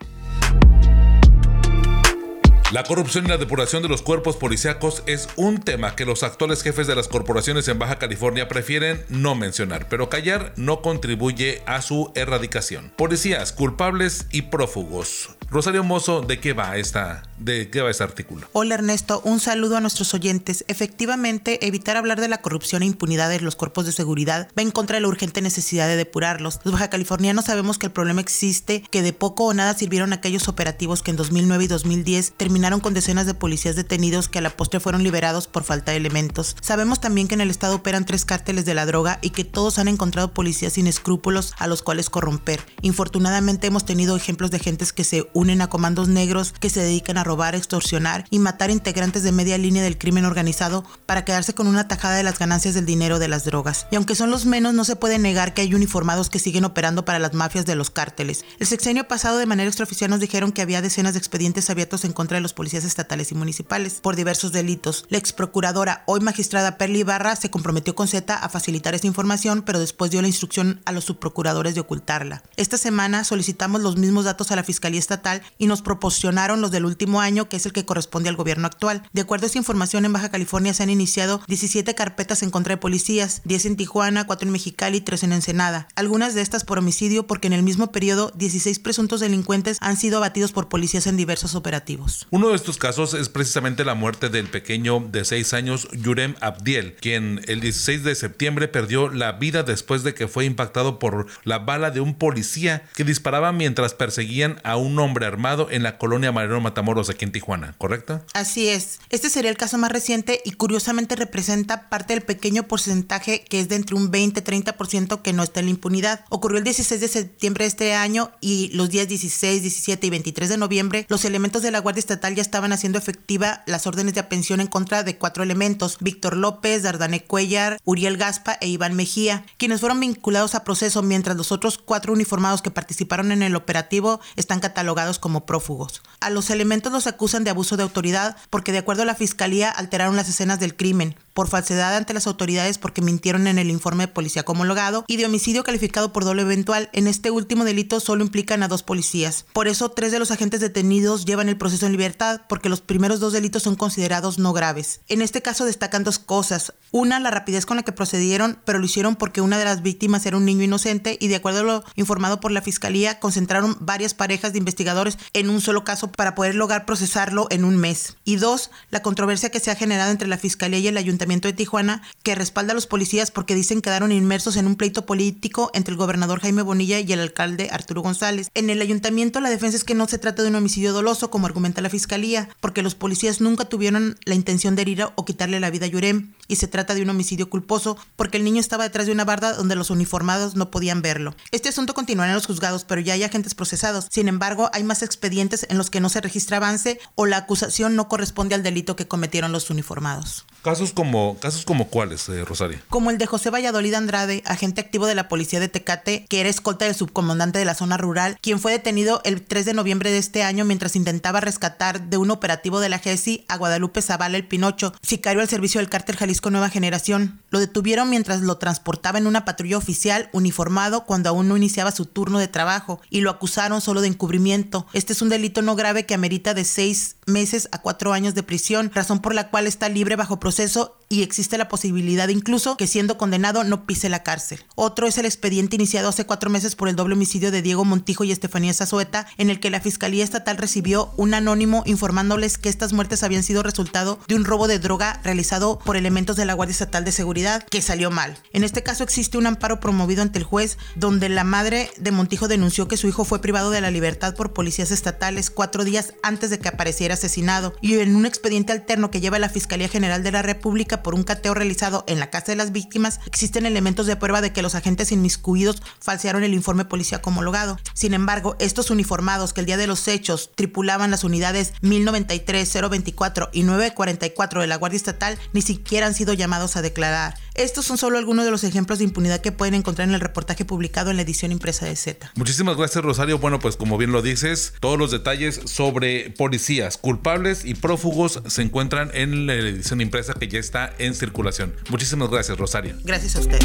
La 2.71 2.83
corrupción 2.83 3.25
y 3.25 3.29
la 3.29 3.37
depuración 3.37 3.81
de 3.81 3.89
los 3.89 4.03
cuerpos 4.03 4.37
policíacos 4.37 5.01
es 5.07 5.27
un 5.35 5.59
tema 5.59 5.95
que 5.95 6.05
los 6.05 6.21
actuales 6.21 6.61
jefes 6.61 6.85
de 6.85 6.95
las 6.95 7.07
corporaciones 7.07 7.67
en 7.67 7.79
Baja 7.79 7.97
California 7.97 8.47
prefieren 8.47 9.03
no 9.09 9.33
mencionar, 9.33 9.89
pero 9.89 10.07
callar 10.07 10.53
no 10.55 10.83
contribuye 10.83 11.63
a 11.65 11.81
su 11.81 12.11
erradicación. 12.13 12.93
Policías 12.95 13.53
culpables 13.53 14.27
y 14.31 14.43
prófugos. 14.43 15.31
Rosario 15.49 15.83
Mozo, 15.83 16.21
¿de 16.21 16.39
qué 16.39 16.53
va 16.53 16.77
esta, 16.77 17.23
de 17.39 17.69
qué 17.69 17.81
va 17.81 17.89
este 17.89 18.03
artículo? 18.03 18.47
Hola 18.53 18.75
Ernesto, 18.75 19.21
un 19.23 19.39
saludo 19.39 19.77
a 19.77 19.81
nuestros 19.81 20.13
oyentes. 20.13 20.65
Efectivamente, 20.67 21.65
evitar 21.65 21.97
hablar 21.97 22.19
de 22.21 22.27
la 22.27 22.41
corrupción 22.41 22.83
e 22.83 22.85
impunidad 22.85 23.29
de 23.29 23.39
los 23.39 23.55
cuerpos 23.55 23.85
de 23.85 23.91
seguridad 23.91 24.49
va 24.57 24.61
en 24.61 24.71
contra 24.71 24.95
de 24.95 25.01
la 25.01 25.07
urgente 25.07 25.41
necesidad 25.41 25.87
de 25.87 25.95
depurarlos. 25.95 26.59
Los 26.63 26.73
baja 26.73 26.89
californianos 26.89 27.45
sabemos 27.45 27.77
que 27.77 27.87
el 27.87 27.91
problema 27.91 28.21
existe, 28.21 28.83
que 28.91 29.01
de 29.01 29.13
poco 29.13 29.45
o 29.45 29.53
nada 29.53 29.73
sirvieron 29.73 30.13
aquellos 30.13 30.47
operativos 30.47 31.01
que 31.01 31.11
en 31.11 31.17
2009 31.17 31.63
y 31.63 31.67
2010 31.67 32.33
terminaron 32.37 32.79
con 32.79 32.93
decenas 32.93 33.25
de 33.25 33.33
policías 33.33 33.75
detenidos 33.75 34.29
que 34.29 34.39
a 34.39 34.41
la 34.41 34.49
postre 34.49 34.79
fueron 34.79 35.03
liberados 35.03 35.47
por 35.47 35.63
falta 35.63 35.91
de 35.91 35.97
elementos. 35.97 36.55
Sabemos 36.61 36.99
también 36.99 37.27
que 37.27 37.35
en 37.35 37.41
el 37.41 37.49
estado 37.49 37.75
operan 37.75 38.05
tres 38.05 38.25
cárteles 38.25 38.65
de 38.65 38.73
la 38.73 38.85
droga 38.85 39.19
y 39.21 39.29
que 39.31 39.45
todos 39.45 39.79
han 39.79 39.87
encontrado 39.87 40.33
policías 40.33 40.73
sin 40.73 40.87
escrúpulos 40.87 41.53
a 41.57 41.67
los 41.67 41.81
cuales 41.81 42.09
corromper. 42.09 42.61
Infortunadamente 42.81 43.67
hemos 43.67 43.85
tenido 43.85 44.15
ejemplos 44.15 44.51
de 44.51 44.59
gentes 44.59 44.93
que 44.93 45.03
se 45.03 45.29
unen 45.33 45.61
a 45.61 45.69
comandos 45.69 46.07
negros 46.07 46.53
que 46.59 46.69
se 46.69 46.81
dedican 46.81 47.17
a 47.17 47.23
robar, 47.29 47.53
extorsionar 47.53 48.25
y 48.31 48.39
matar 48.39 48.71
integrantes 48.71 49.21
de 49.21 49.31
media 49.31 49.59
línea 49.59 49.83
del 49.83 49.99
crimen 49.99 50.25
organizado 50.25 50.83
para 51.05 51.25
quedarse 51.25 51.53
con 51.53 51.67
una 51.67 51.87
tajada 51.87 52.15
de 52.17 52.23
las 52.23 52.39
ganancias 52.39 52.73
del 52.73 52.87
dinero 52.87 53.19
de 53.19 53.27
las 53.27 53.45
drogas. 53.45 53.85
Y 53.91 53.97
aunque 53.97 54.15
son 54.15 54.31
los 54.31 54.47
menos, 54.47 54.73
no 54.73 54.83
se 54.83 54.95
puede 54.95 55.19
negar 55.19 55.53
que 55.53 55.61
hay 55.61 55.75
uniformados 55.75 56.31
que 56.31 56.39
siguen 56.39 56.65
operando 56.65 57.05
para 57.05 57.19
las 57.19 57.35
mafias 57.35 57.67
de 57.67 57.75
los 57.75 57.91
cárteles. 57.91 58.45
El 58.57 58.65
sexenio 58.65 59.07
pasado 59.07 59.37
de 59.37 59.45
manera 59.45 59.67
extraoficial 59.67 60.09
nos 60.09 60.19
dijeron 60.19 60.51
que 60.51 60.63
había 60.63 60.81
decenas 60.81 61.13
de 61.13 61.19
expedientes 61.19 61.69
abiertos 61.69 62.03
en 62.03 62.13
contra 62.13 62.37
de 62.37 62.41
los 62.41 62.53
policías 62.53 62.83
estatales 62.83 63.31
y 63.31 63.35
municipales 63.35 63.99
por 64.01 64.15
diversos 64.15 64.51
delitos. 64.51 65.05
La 65.09 65.19
ex 65.19 65.31
procuradora, 65.31 66.03
hoy 66.07 66.21
magistrada 66.21 66.79
Perli 66.79 67.03
Barra, 67.03 67.35
se 67.35 67.51
comprometió 67.51 67.93
con 67.93 68.07
Z 68.07 68.33
a 68.33 68.49
facilitar 68.49 68.95
esta 68.95 69.05
información, 69.05 69.61
pero 69.61 69.79
después 69.79 70.09
dio 70.09 70.23
la 70.23 70.27
instrucción 70.27 70.81
a 70.85 70.91
los 70.91 71.05
subprocuradores 71.05 71.75
de 71.75 71.81
ocultarla. 71.81 72.41
Esta 72.57 72.79
semana 72.79 73.23
solicitamos 73.23 73.81
los 73.81 73.97
mismos 73.97 74.25
datos 74.25 74.51
a 74.51 74.55
la 74.55 74.63
Fiscalía 74.63 74.99
Estatal 74.99 75.43
y 75.59 75.67
nos 75.67 75.83
proporcionaron 75.83 76.61
los 76.61 76.71
del 76.71 76.85
último 76.85 77.18
año, 77.21 77.49
que 77.49 77.57
es 77.57 77.65
el 77.65 77.73
que 77.73 77.85
corresponde 77.85 78.29
al 78.29 78.35
gobierno 78.35 78.67
actual. 78.67 79.03
De 79.13 79.21
acuerdo 79.21 79.45
a 79.45 79.49
esa 79.49 79.57
información, 79.57 80.05
en 80.05 80.13
Baja 80.13 80.29
California 80.29 80.73
se 80.73 80.83
han 80.83 80.89
iniciado 80.89 81.41
17 81.47 81.95
carpetas 81.95 82.43
en 82.43 82.49
contra 82.49 82.75
de 82.75 82.77
policías, 82.77 83.41
10 83.45 83.65
en 83.65 83.75
Tijuana, 83.77 84.25
4 84.25 84.47
en 84.47 84.51
Mexicali 84.51 84.97
y 84.97 85.01
3 85.01 85.23
en 85.23 85.33
Ensenada. 85.33 85.87
Algunas 85.95 86.35
de 86.35 86.41
estas 86.41 86.63
por 86.63 86.79
homicidio 86.79 87.27
porque 87.27 87.47
en 87.47 87.53
el 87.53 87.63
mismo 87.63 87.91
periodo 87.91 88.31
16 88.35 88.79
presuntos 88.79 89.19
delincuentes 89.19 89.77
han 89.81 89.97
sido 89.97 90.17
abatidos 90.17 90.51
por 90.51 90.69
policías 90.69 91.07
en 91.07 91.17
diversos 91.17 91.55
operativos. 91.55 92.27
Uno 92.29 92.49
de 92.49 92.55
estos 92.55 92.77
casos 92.77 93.13
es 93.13 93.29
precisamente 93.29 93.85
la 93.85 93.95
muerte 93.95 94.29
del 94.29 94.47
pequeño 94.47 95.05
de 95.11 95.25
6 95.25 95.53
años 95.53 95.87
Yurem 95.91 96.35
Abdiel, 96.41 96.95
quien 96.95 97.41
el 97.47 97.59
16 97.59 98.03
de 98.03 98.15
septiembre 98.15 98.67
perdió 98.67 99.09
la 99.09 99.33
vida 99.33 99.63
después 99.63 100.03
de 100.03 100.13
que 100.13 100.27
fue 100.27 100.45
impactado 100.45 100.99
por 100.99 101.27
la 101.43 101.59
bala 101.59 101.91
de 101.91 101.99
un 101.99 102.15
policía 102.15 102.83
que 102.95 103.03
disparaba 103.03 103.51
mientras 103.51 103.93
perseguían 103.93 104.59
a 104.63 104.77
un 104.77 104.99
hombre 104.99 105.25
armado 105.25 105.67
en 105.71 105.83
la 105.83 105.97
colonia 105.97 106.31
Marero 106.31 106.61
Matamoros 106.61 107.08
aquí 107.11 107.25
en 107.25 107.31
Tijuana, 107.31 107.75
¿correcto? 107.77 108.23
Así 108.33 108.69
es. 108.69 108.99
Este 109.09 109.29
sería 109.29 109.51
el 109.51 109.57
caso 109.57 109.77
más 109.77 109.91
reciente 109.91 110.41
y 110.45 110.51
curiosamente 110.51 111.15
representa 111.15 111.89
parte 111.89 112.13
del 112.13 112.23
pequeño 112.23 112.63
porcentaje 112.63 113.43
que 113.43 113.59
es 113.59 113.69
de 113.69 113.75
entre 113.75 113.95
un 113.95 114.11
20-30% 114.11 115.21
que 115.21 115.33
no 115.33 115.43
está 115.43 115.59
en 115.59 115.67
la 115.67 115.71
impunidad. 115.71 116.25
Ocurrió 116.29 116.57
el 116.57 116.63
16 116.63 117.01
de 117.01 117.07
septiembre 117.07 117.63
de 117.65 117.69
este 117.69 117.93
año 117.93 118.31
y 118.41 118.69
los 118.73 118.89
días 118.89 119.07
16, 119.07 119.61
17 119.61 120.07
y 120.07 120.09
23 120.09 120.49
de 120.49 120.57
noviembre 120.57 120.79
los 121.07 121.25
elementos 121.25 121.61
de 121.61 121.71
la 121.71 121.79
Guardia 121.79 121.99
Estatal 121.99 122.35
ya 122.35 122.41
estaban 122.41 122.71
haciendo 122.71 122.97
efectiva 122.97 123.63
las 123.65 123.87
órdenes 123.87 124.13
de 124.13 124.21
aprehensión 124.21 124.61
en 124.61 124.67
contra 124.67 125.03
de 125.03 125.17
cuatro 125.17 125.43
elementos, 125.43 125.97
Víctor 125.99 126.37
López, 126.37 126.83
Dardane 126.83 127.23
Cuellar, 127.23 127.79
Uriel 127.83 128.17
Gaspa 128.17 128.57
e 128.61 128.67
Iván 128.67 128.95
Mejía, 128.95 129.45
quienes 129.57 129.79
fueron 129.79 129.99
vinculados 129.99 130.55
a 130.55 130.63
proceso 130.63 131.01
mientras 131.01 131.37
los 131.37 131.51
otros 131.51 131.77
cuatro 131.77 132.13
uniformados 132.13 132.61
que 132.61 132.71
participaron 132.71 133.31
en 133.31 133.43
el 133.43 133.55
operativo 133.55 134.19
están 134.35 134.59
catalogados 134.59 135.19
como 135.19 135.45
prófugos. 135.45 136.01
A 136.19 136.29
los 136.29 136.49
elementos 136.49 136.91
los 136.91 136.98
acusan 137.07 137.43
de 137.43 137.49
abuso 137.49 137.77
de 137.77 137.83
autoridad 137.83 138.35
porque 138.49 138.71
de 138.71 138.79
acuerdo 138.79 139.03
a 139.03 139.05
la 139.05 139.15
fiscalía 139.15 139.69
alteraron 139.69 140.15
las 140.15 140.29
escenas 140.29 140.59
del 140.59 140.75
crimen, 140.75 141.15
por 141.39 141.47
falsedad 141.47 141.95
ante 141.95 142.13
las 142.13 142.27
autoridades 142.27 142.77
porque 142.77 143.01
mintieron 143.01 143.47
en 143.47 143.59
el 143.59 143.69
informe 143.69 144.03
de 144.03 144.07
policía 144.11 144.43
homologado 144.45 145.05
y 145.07 145.15
de 145.15 145.25
homicidio 145.25 145.63
calificado 145.63 146.11
por 146.11 146.25
doble 146.25 146.41
eventual. 146.41 146.89
En 146.91 147.07
este 147.07 147.31
último 147.31 147.63
delito 147.63 148.01
solo 148.01 148.25
implican 148.25 148.61
a 148.61 148.67
dos 148.67 148.83
policías. 148.83 149.45
Por 149.53 149.69
eso 149.69 149.87
tres 149.87 150.11
de 150.11 150.19
los 150.19 150.31
agentes 150.31 150.59
detenidos 150.59 151.23
llevan 151.23 151.47
el 151.47 151.55
proceso 151.55 151.85
en 151.85 151.93
libertad 151.93 152.41
porque 152.49 152.67
los 152.67 152.81
primeros 152.81 153.21
dos 153.21 153.31
delitos 153.31 153.63
son 153.63 153.77
considerados 153.77 154.37
no 154.37 154.51
graves. 154.51 154.99
En 155.07 155.21
este 155.21 155.41
caso 155.41 155.63
destacan 155.63 156.03
dos 156.03 156.19
cosas. 156.19 156.73
Una, 156.91 157.21
la 157.21 157.31
rapidez 157.31 157.65
con 157.65 157.77
la 157.77 157.83
que 157.83 157.93
procedieron, 157.93 158.59
pero 158.65 158.79
lo 158.79 158.85
hicieron 158.85 159.15
porque 159.15 159.39
una 159.39 159.57
de 159.57 159.63
las 159.63 159.81
víctimas 159.81 160.25
era 160.25 160.35
un 160.35 160.43
niño 160.43 160.63
inocente 160.63 161.17
y 161.21 161.29
de 161.29 161.37
acuerdo 161.37 161.59
a 161.61 161.63
lo 161.63 161.83
informado 161.95 162.41
por 162.41 162.51
la 162.51 162.61
fiscalía 162.61 163.21
concentraron 163.21 163.77
varias 163.79 164.13
parejas 164.13 164.51
de 164.51 164.57
investigadores 164.57 165.17
en 165.31 165.49
un 165.49 165.61
solo 165.61 165.85
caso 165.85 166.11
para 166.11 166.35
poder 166.35 166.55
lograr 166.55 166.85
procesarlo 166.85 167.47
en 167.49 167.63
un 167.63 167.77
mes. 167.77 168.17
Y 168.25 168.35
dos, 168.35 168.71
la 168.89 169.01
controversia 169.01 169.51
que 169.51 169.61
se 169.61 169.71
ha 169.71 169.75
generado 169.75 170.11
entre 170.11 170.27
la 170.27 170.37
fiscalía 170.37 170.79
y 170.79 170.87
el 170.89 170.97
ayuntamiento 170.97 171.28
de 171.29 171.53
Tijuana 171.53 172.01
que 172.23 172.33
respalda 172.33 172.71
a 172.71 172.75
los 172.75 172.87
policías 172.87 173.29
porque 173.29 173.53
dicen 173.53 173.81
quedaron 173.81 174.11
inmersos 174.11 174.57
en 174.57 174.65
un 174.65 174.75
pleito 174.75 175.05
político 175.05 175.69
entre 175.75 175.91
el 175.91 175.97
gobernador 175.97 176.39
Jaime 176.41 176.63
Bonilla 176.63 176.99
y 176.99 177.13
el 177.13 177.19
alcalde 177.19 177.69
Arturo 177.71 178.01
González. 178.01 178.49
En 178.55 178.69
el 178.71 178.81
ayuntamiento 178.81 179.39
la 179.39 179.51
defensa 179.51 179.77
es 179.77 179.83
que 179.83 179.93
no 179.93 180.07
se 180.07 180.17
trata 180.17 180.41
de 180.41 180.49
un 180.49 180.55
homicidio 180.55 180.91
doloso 180.91 181.29
como 181.29 181.45
argumenta 181.45 181.81
la 181.81 181.89
fiscalía, 181.89 182.49
porque 182.59 182.81
los 182.81 182.95
policías 182.95 183.41
nunca 183.41 183.65
tuvieron 183.65 184.17
la 184.25 184.33
intención 184.33 184.75
de 184.75 184.81
herir 184.81 185.05
o 185.15 185.25
quitarle 185.25 185.59
la 185.59 185.69
vida 185.69 185.85
a 185.85 185.89
Yurem 185.89 186.33
y 186.49 186.57
se 186.57 186.67
trata 186.67 186.95
de 186.95 187.03
un 187.03 187.09
homicidio 187.09 187.49
culposo 187.49 187.97
porque 188.17 188.35
el 188.35 188.43
niño 188.43 188.59
estaba 188.59 188.83
detrás 188.83 189.05
de 189.05 189.13
una 189.13 189.23
barda 189.23 189.53
donde 189.53 189.75
los 189.75 189.89
uniformados 189.89 190.55
no 190.55 190.69
podían 190.71 191.01
verlo. 191.01 191.33
Este 191.51 191.69
asunto 191.69 191.93
continuará 191.93 192.31
en 192.31 192.35
los 192.35 192.47
juzgados, 192.47 192.83
pero 192.83 192.99
ya 192.99 193.13
hay 193.13 193.23
agentes 193.23 193.55
procesados. 193.55 194.07
Sin 194.09 194.27
embargo, 194.27 194.69
hay 194.73 194.83
más 194.83 195.03
expedientes 195.03 195.65
en 195.69 195.77
los 195.77 195.89
que 195.89 196.01
no 196.01 196.09
se 196.09 196.19
registra 196.19 196.57
avance 196.57 196.99
o 197.15 197.25
la 197.25 197.37
acusación 197.37 197.95
no 197.95 198.09
corresponde 198.09 198.55
al 198.55 198.63
delito 198.63 198.97
que 198.97 199.07
cometieron 199.07 199.53
los 199.53 199.69
uniformados. 199.69 200.45
Casos 200.63 200.91
como, 200.91 201.37
casos 201.39 201.63
como 201.63 201.87
cuáles, 201.87 202.27
eh, 202.27 202.43
Rosario. 202.43 202.79
Como 202.89 203.11
el 203.11 203.17
de 203.17 203.27
José 203.27 203.49
Valladolid 203.49 203.93
Andrade, 203.93 204.43
agente 204.45 204.81
activo 204.81 205.05
de 205.05 205.15
la 205.15 205.29
policía 205.29 205.59
de 205.59 205.69
Tecate, 205.69 206.25
que 206.27 206.41
era 206.41 206.49
escolta 206.49 206.85
del 206.85 206.95
subcomandante 206.95 207.59
de 207.59 207.65
la 207.65 207.75
zona 207.75 207.95
rural, 207.95 208.37
quien 208.41 208.59
fue 208.59 208.71
detenido 208.71 209.21
el 209.23 209.43
3 209.43 209.65
de 209.65 209.73
noviembre 209.73 210.11
de 210.11 210.17
este 210.17 210.43
año 210.43 210.65
mientras 210.65 210.95
intentaba 210.95 211.39
rescatar 211.39 212.09
de 212.09 212.17
un 212.17 212.31
operativo 212.31 212.79
de 212.79 212.89
la 212.89 212.99
GESI 212.99 213.45
a 213.47 213.57
Guadalupe 213.57 214.01
Zavala 214.01 214.37
el 214.37 214.47
Pinocho, 214.47 214.93
sicario 215.01 215.41
al 215.41 215.47
servicio 215.47 215.79
del 215.79 215.89
cártel 215.89 216.17
Jalisco 216.17 216.38
Nueva 216.49 216.69
Generación. 216.69 217.41
Lo 217.49 217.59
detuvieron 217.59 218.09
mientras 218.09 218.39
lo 218.41 218.57
transportaba 218.57 219.19
en 219.19 219.27
una 219.27 219.43
patrulla 219.43 219.77
oficial 219.77 220.29
uniformado 220.31 221.03
cuando 221.03 221.29
aún 221.29 221.49
no 221.49 221.57
iniciaba 221.57 221.91
su 221.91 222.05
turno 222.05 222.39
de 222.39 222.47
trabajo 222.47 223.01
y 223.09 223.19
lo 223.19 223.29
acusaron 223.29 223.81
solo 223.81 223.99
de 223.99 224.07
encubrimiento. 224.07 224.87
Este 224.93 225.11
es 225.11 225.21
un 225.21 225.29
delito 225.29 225.61
no 225.61 225.75
grave 225.75 226.05
que 226.05 226.13
amerita 226.13 226.53
de 226.53 226.63
seis 226.63 227.17
meses 227.25 227.67
a 227.71 227.81
cuatro 227.81 228.13
años 228.13 228.33
de 228.33 228.43
prisión, 228.43 228.91
razón 228.93 229.19
por 229.19 229.35
la 229.35 229.49
cual 229.49 229.67
está 229.67 229.89
libre 229.89 230.15
bajo 230.15 230.39
proceso 230.39 230.95
y 231.09 231.23
existe 231.23 231.57
la 231.57 231.67
posibilidad 231.67 232.29
incluso 232.29 232.77
que 232.77 232.87
siendo 232.87 233.17
condenado 233.17 233.63
no 233.63 233.85
pise 233.85 234.09
la 234.09 234.23
cárcel. 234.23 234.63
Otro 234.75 235.07
es 235.07 235.17
el 235.17 235.25
expediente 235.25 235.75
iniciado 235.75 236.09
hace 236.09 236.25
cuatro 236.25 236.49
meses 236.49 236.75
por 236.75 236.87
el 236.87 236.95
doble 236.95 237.15
homicidio 237.15 237.51
de 237.51 237.61
Diego 237.61 237.83
Montijo 237.83 238.23
y 238.23 238.31
Estefanía 238.31 238.73
Zazueta, 238.73 239.27
en 239.37 239.49
el 239.49 239.59
que 239.59 239.71
la 239.71 239.81
Fiscalía 239.81 240.23
Estatal 240.23 240.57
recibió 240.57 241.11
un 241.17 241.33
anónimo 241.33 241.83
informándoles 241.85 242.57
que 242.57 242.69
estas 242.69 242.93
muertes 242.93 243.23
habían 243.23 243.43
sido 243.43 243.63
resultado 243.63 244.19
de 244.27 244.35
un 244.35 244.45
robo 244.45 244.67
de 244.67 244.79
droga 244.79 245.19
realizado 245.23 245.79
por 245.79 245.97
elementos 245.97 246.28
de 246.35 246.45
la 246.45 246.53
Guardia 246.53 246.73
Estatal 246.73 247.05
de 247.05 247.11
Seguridad 247.11 247.63
que 247.63 247.81
salió 247.81 248.11
mal. 248.11 248.37
En 248.53 248.63
este 248.63 248.83
caso 248.83 249.03
existe 249.03 249.37
un 249.37 249.47
amparo 249.47 249.79
promovido 249.79 250.21
ante 250.21 250.39
el 250.39 250.43
juez 250.43 250.77
donde 250.95 251.29
la 251.29 251.43
madre 251.43 251.89
de 251.97 252.11
Montijo 252.11 252.47
denunció 252.47 252.87
que 252.87 252.97
su 252.97 253.07
hijo 253.07 253.25
fue 253.25 253.41
privado 253.41 253.71
de 253.71 253.81
la 253.81 253.91
libertad 253.91 254.35
por 254.35 254.53
policías 254.53 254.91
estatales 254.91 255.49
cuatro 255.49 255.83
días 255.83 256.13
antes 256.23 256.49
de 256.49 256.59
que 256.59 256.67
apareciera 256.67 257.13
asesinado 257.13 257.73
y 257.81 257.99
en 257.99 258.15
un 258.15 258.25
expediente 258.25 258.73
alterno 258.73 259.11
que 259.11 259.21
lleva 259.21 259.39
la 259.39 259.49
Fiscalía 259.49 259.87
General 259.87 260.23
de 260.23 260.31
la 260.31 260.41
República 260.41 261.03
por 261.03 261.15
un 261.15 261.23
cateo 261.23 261.53
realizado 261.53 262.03
en 262.07 262.19
la 262.19 262.29
casa 262.29 262.51
de 262.51 262.57
las 262.57 262.71
víctimas, 262.71 263.19
existen 263.25 263.65
elementos 263.65 264.07
de 264.07 264.15
prueba 264.15 264.41
de 264.41 264.51
que 264.51 264.61
los 264.61 264.75
agentes 264.75 265.11
inmiscuidos 265.11 265.81
falsearon 265.99 266.43
el 266.43 266.53
informe 266.53 266.85
policía 266.85 267.21
homologado. 267.29 267.77
Sin 267.93 268.13
embargo, 268.13 268.55
estos 268.59 268.89
uniformados 268.89 269.53
que 269.53 269.61
el 269.61 269.65
día 269.65 269.77
de 269.77 269.87
los 269.87 270.07
hechos 270.07 270.51
tripulaban 270.55 271.11
las 271.11 271.23
unidades 271.23 271.73
1093, 271.81 272.89
024 272.89 273.49
y 273.53 273.63
944 273.63 274.61
de 274.61 274.67
la 274.67 274.75
Guardia 274.75 274.97
Estatal 274.97 275.37
ni 275.53 275.61
siquiera 275.61 276.07
han 276.07 276.13
sido 276.19 276.33
llamados 276.33 276.75
a 276.75 276.81
declarar. 276.81 277.35
Estos 277.55 277.85
son 277.85 277.97
solo 277.97 278.17
algunos 278.17 278.43
de 278.43 278.51
los 278.51 278.65
ejemplos 278.65 278.99
de 278.99 279.05
impunidad 279.05 279.39
que 279.39 279.53
pueden 279.53 279.73
encontrar 279.73 280.05
en 280.05 280.13
el 280.13 280.19
reportaje 280.19 280.65
publicado 280.65 281.11
en 281.11 281.15
la 281.15 281.21
edición 281.21 281.53
impresa 281.53 281.85
de 281.85 281.95
Z. 281.95 282.31
Muchísimas 282.35 282.75
gracias 282.75 283.01
Rosario. 283.03 283.39
Bueno, 283.39 283.59
pues 283.59 283.77
como 283.77 283.97
bien 283.97 284.11
lo 284.11 284.21
dices, 284.21 284.73
todos 284.81 284.99
los 284.99 285.11
detalles 285.11 285.61
sobre 285.63 286.29
policías 286.31 286.97
culpables 286.97 287.63
y 287.63 287.73
prófugos 287.73 288.41
se 288.47 288.61
encuentran 288.61 289.11
en 289.13 289.47
la 289.47 289.53
edición 289.53 290.01
impresa 290.01 290.33
que 290.33 290.49
ya 290.49 290.59
está 290.59 290.93
en 290.97 291.15
circulación. 291.15 291.73
Muchísimas 291.89 292.29
gracias 292.29 292.57
Rosario. 292.57 292.97
Gracias 293.05 293.37
a 293.37 293.39
usted. 293.39 293.59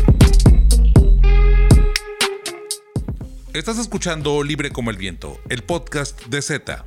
Estás 3.53 3.79
escuchando 3.79 4.45
Libre 4.45 4.71
como 4.71 4.91
el 4.91 4.97
Viento, 4.97 5.41
el 5.49 5.65
podcast 5.65 6.25
de 6.27 6.41
Z. 6.41 6.85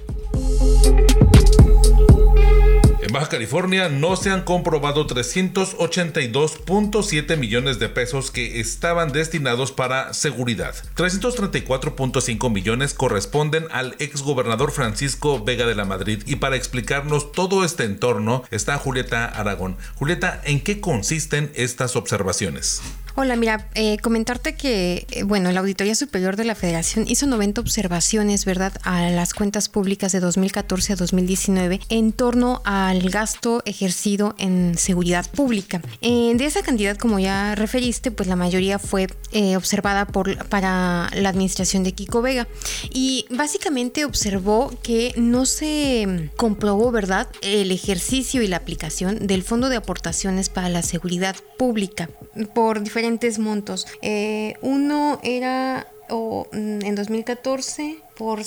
En 3.07 3.13
Baja 3.13 3.29
California 3.29 3.87
no 3.87 4.17
se 4.17 4.31
han 4.31 4.41
comprobado 4.41 5.07
382.7 5.07 7.37
millones 7.37 7.79
de 7.79 7.87
pesos 7.87 8.31
que 8.31 8.59
estaban 8.59 9.13
destinados 9.13 9.71
para 9.71 10.13
seguridad. 10.13 10.75
334.5 10.97 12.51
millones 12.51 12.93
corresponden 12.93 13.67
al 13.71 13.95
exgobernador 13.99 14.71
Francisco 14.71 15.41
Vega 15.41 15.65
de 15.65 15.75
la 15.75 15.85
Madrid 15.85 16.21
y 16.25 16.35
para 16.35 16.57
explicarnos 16.57 17.31
todo 17.31 17.63
este 17.63 17.85
entorno 17.85 18.43
está 18.51 18.77
Julieta 18.77 19.23
Aragón. 19.23 19.77
Julieta, 19.95 20.41
¿en 20.43 20.59
qué 20.59 20.81
consisten 20.81 21.49
estas 21.55 21.95
observaciones? 21.95 22.81
Hola, 23.19 23.35
mira, 23.35 23.67
eh, 23.73 23.97
comentarte 23.97 24.55
que, 24.55 25.07
eh, 25.09 25.23
bueno, 25.23 25.51
la 25.51 25.61
Auditoría 25.61 25.95
Superior 25.95 26.35
de 26.35 26.43
la 26.43 26.53
Federación 26.53 27.05
hizo 27.07 27.25
90 27.25 27.61
observaciones, 27.61 28.45
¿verdad?, 28.45 28.73
a 28.83 29.09
las 29.09 29.33
cuentas 29.33 29.69
públicas 29.69 30.11
de 30.11 30.19
2014 30.19 30.93
a 30.93 30.95
2019 30.97 31.79
en 31.89 32.11
torno 32.11 32.61
al 32.63 33.09
gasto 33.09 33.63
ejercido 33.65 34.35
en 34.37 34.77
seguridad 34.77 35.27
pública. 35.31 35.81
Eh, 36.01 36.33
de 36.35 36.45
esa 36.45 36.61
cantidad, 36.61 36.95
como 36.95 37.17
ya 37.17 37.55
referiste, 37.55 38.11
pues 38.11 38.29
la 38.29 38.35
mayoría 38.35 38.77
fue 38.77 39.07
observada 39.55 40.05
por, 40.05 40.47
para 40.47 41.09
la 41.15 41.29
administración 41.29 41.83
de 41.83 41.93
Kiko 41.93 42.21
Vega. 42.21 42.47
Y 42.93 43.25
básicamente 43.31 44.05
observó 44.05 44.71
que 44.83 45.13
no 45.17 45.47
se 45.47 46.29
comprobó, 46.37 46.91
¿verdad?, 46.91 47.27
el 47.41 47.71
ejercicio 47.71 48.43
y 48.43 48.47
la 48.47 48.57
aplicación 48.57 49.25
del 49.25 49.41
Fondo 49.41 49.69
de 49.69 49.77
Aportaciones 49.77 50.49
para 50.49 50.69
la 50.69 50.83
Seguridad 50.83 51.35
Pública 51.57 52.09
por 52.53 52.83
diferentes 52.83 53.06
montos. 53.39 53.87
Eh, 54.01 54.55
uno 54.61 55.19
era 55.23 55.87
mm, 56.09 56.85
en 56.85 56.95
2014 56.95 57.97
por 58.17 58.41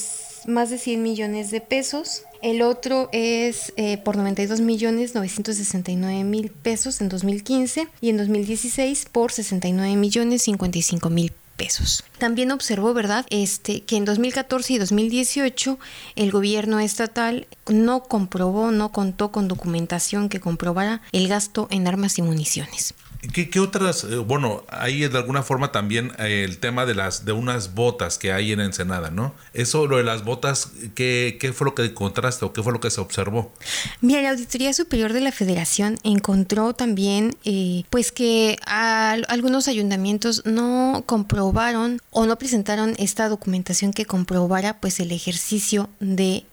más 0.47 0.71
de 0.71 0.79
100 0.79 1.03
millones 1.03 1.51
de 1.51 1.61
pesos. 1.61 2.25
El 2.43 2.63
otro 2.63 3.09
es 3.13 3.73
eh, 3.77 3.99
por 3.99 4.17
92 4.17 4.61
millones 4.61 5.15
969 5.15 6.25
mil 6.25 6.51
pesos 6.51 7.01
en 7.01 7.09
2015 7.09 7.89
y 8.01 8.09
en 8.09 8.17
2016 8.17 9.07
por 9.13 9.31
69 9.31 9.97
millones 9.97 10.43
55 10.43 11.11
mil 11.11 11.33
pesos. 11.61 12.05
También 12.17 12.53
observó, 12.53 12.95
¿verdad?, 12.95 13.27
este, 13.29 13.83
que 13.83 13.97
en 13.97 14.07
2014 14.07 14.73
y 14.73 14.79
2018 14.79 15.79
el 16.17 16.31
gobierno 16.31 16.81
estatal 16.81 17.47
no 17.69 18.05
comprobó, 18.05 18.71
no 18.71 18.93
contó 18.93 19.31
con 19.31 19.47
documentación 19.47 20.31
que 20.31 20.41
comprobara 20.41 21.03
el 21.13 21.29
gasto 21.29 21.69
en 21.71 21.87
armas 21.87 22.17
y 22.17 22.23
municiones. 22.23 22.95
¿Qué, 23.33 23.61
otras? 23.61 24.05
Eh, 24.05 24.17
bueno, 24.17 24.65
hay 24.71 25.07
de 25.07 25.19
alguna 25.19 25.43
forma 25.43 25.73
también 25.73 26.13
eh, 26.19 26.45
el 26.45 26.59
tema 26.59 26.87
de 26.87 26.95
las 26.95 27.27
de 27.27 27.33
unas 27.33 27.75
botas 27.75 28.17
que 28.17 28.33
hay 28.33 28.53
en 28.53 28.61
Ensenada, 28.61 29.11
¿no? 29.11 29.35
Eso, 29.53 29.87
lo 29.87 29.99
de 29.99 30.05
las 30.05 30.25
botas, 30.25 30.73
¿qué, 30.95 31.37
¿qué, 31.39 31.53
fue 31.53 31.67
lo 31.67 31.75
que 31.75 31.85
encontraste 31.85 32.47
o 32.47 32.55
qué 32.55 32.63
fue 32.63 32.73
lo 32.73 32.81
que 32.81 32.91
se 32.91 33.01
observó? 33.01 33.53
Mira, 34.01 34.23
la 34.23 34.31
Auditoría 34.31 34.73
Superior 34.73 35.13
de 35.13 35.21
la 35.21 35.33
Federación 35.33 35.99
encontró 36.03 36.73
también, 36.73 37.37
eh, 37.45 37.85
pues 37.91 38.11
que 38.11 38.59
algunos 38.65 39.69
ayuntamientos 39.69 40.43
no 40.47 41.03
comprobaron 41.05 42.01
o 42.11 42.25
no 42.25 42.39
presentaron 42.39 42.95
esta 42.97 43.29
documentación 43.29 43.93
que 43.93 44.07
comprobara, 44.07 44.81
pues, 44.81 44.99
el 44.99 45.13
ejercicio 45.13 45.91
de, 46.01 46.45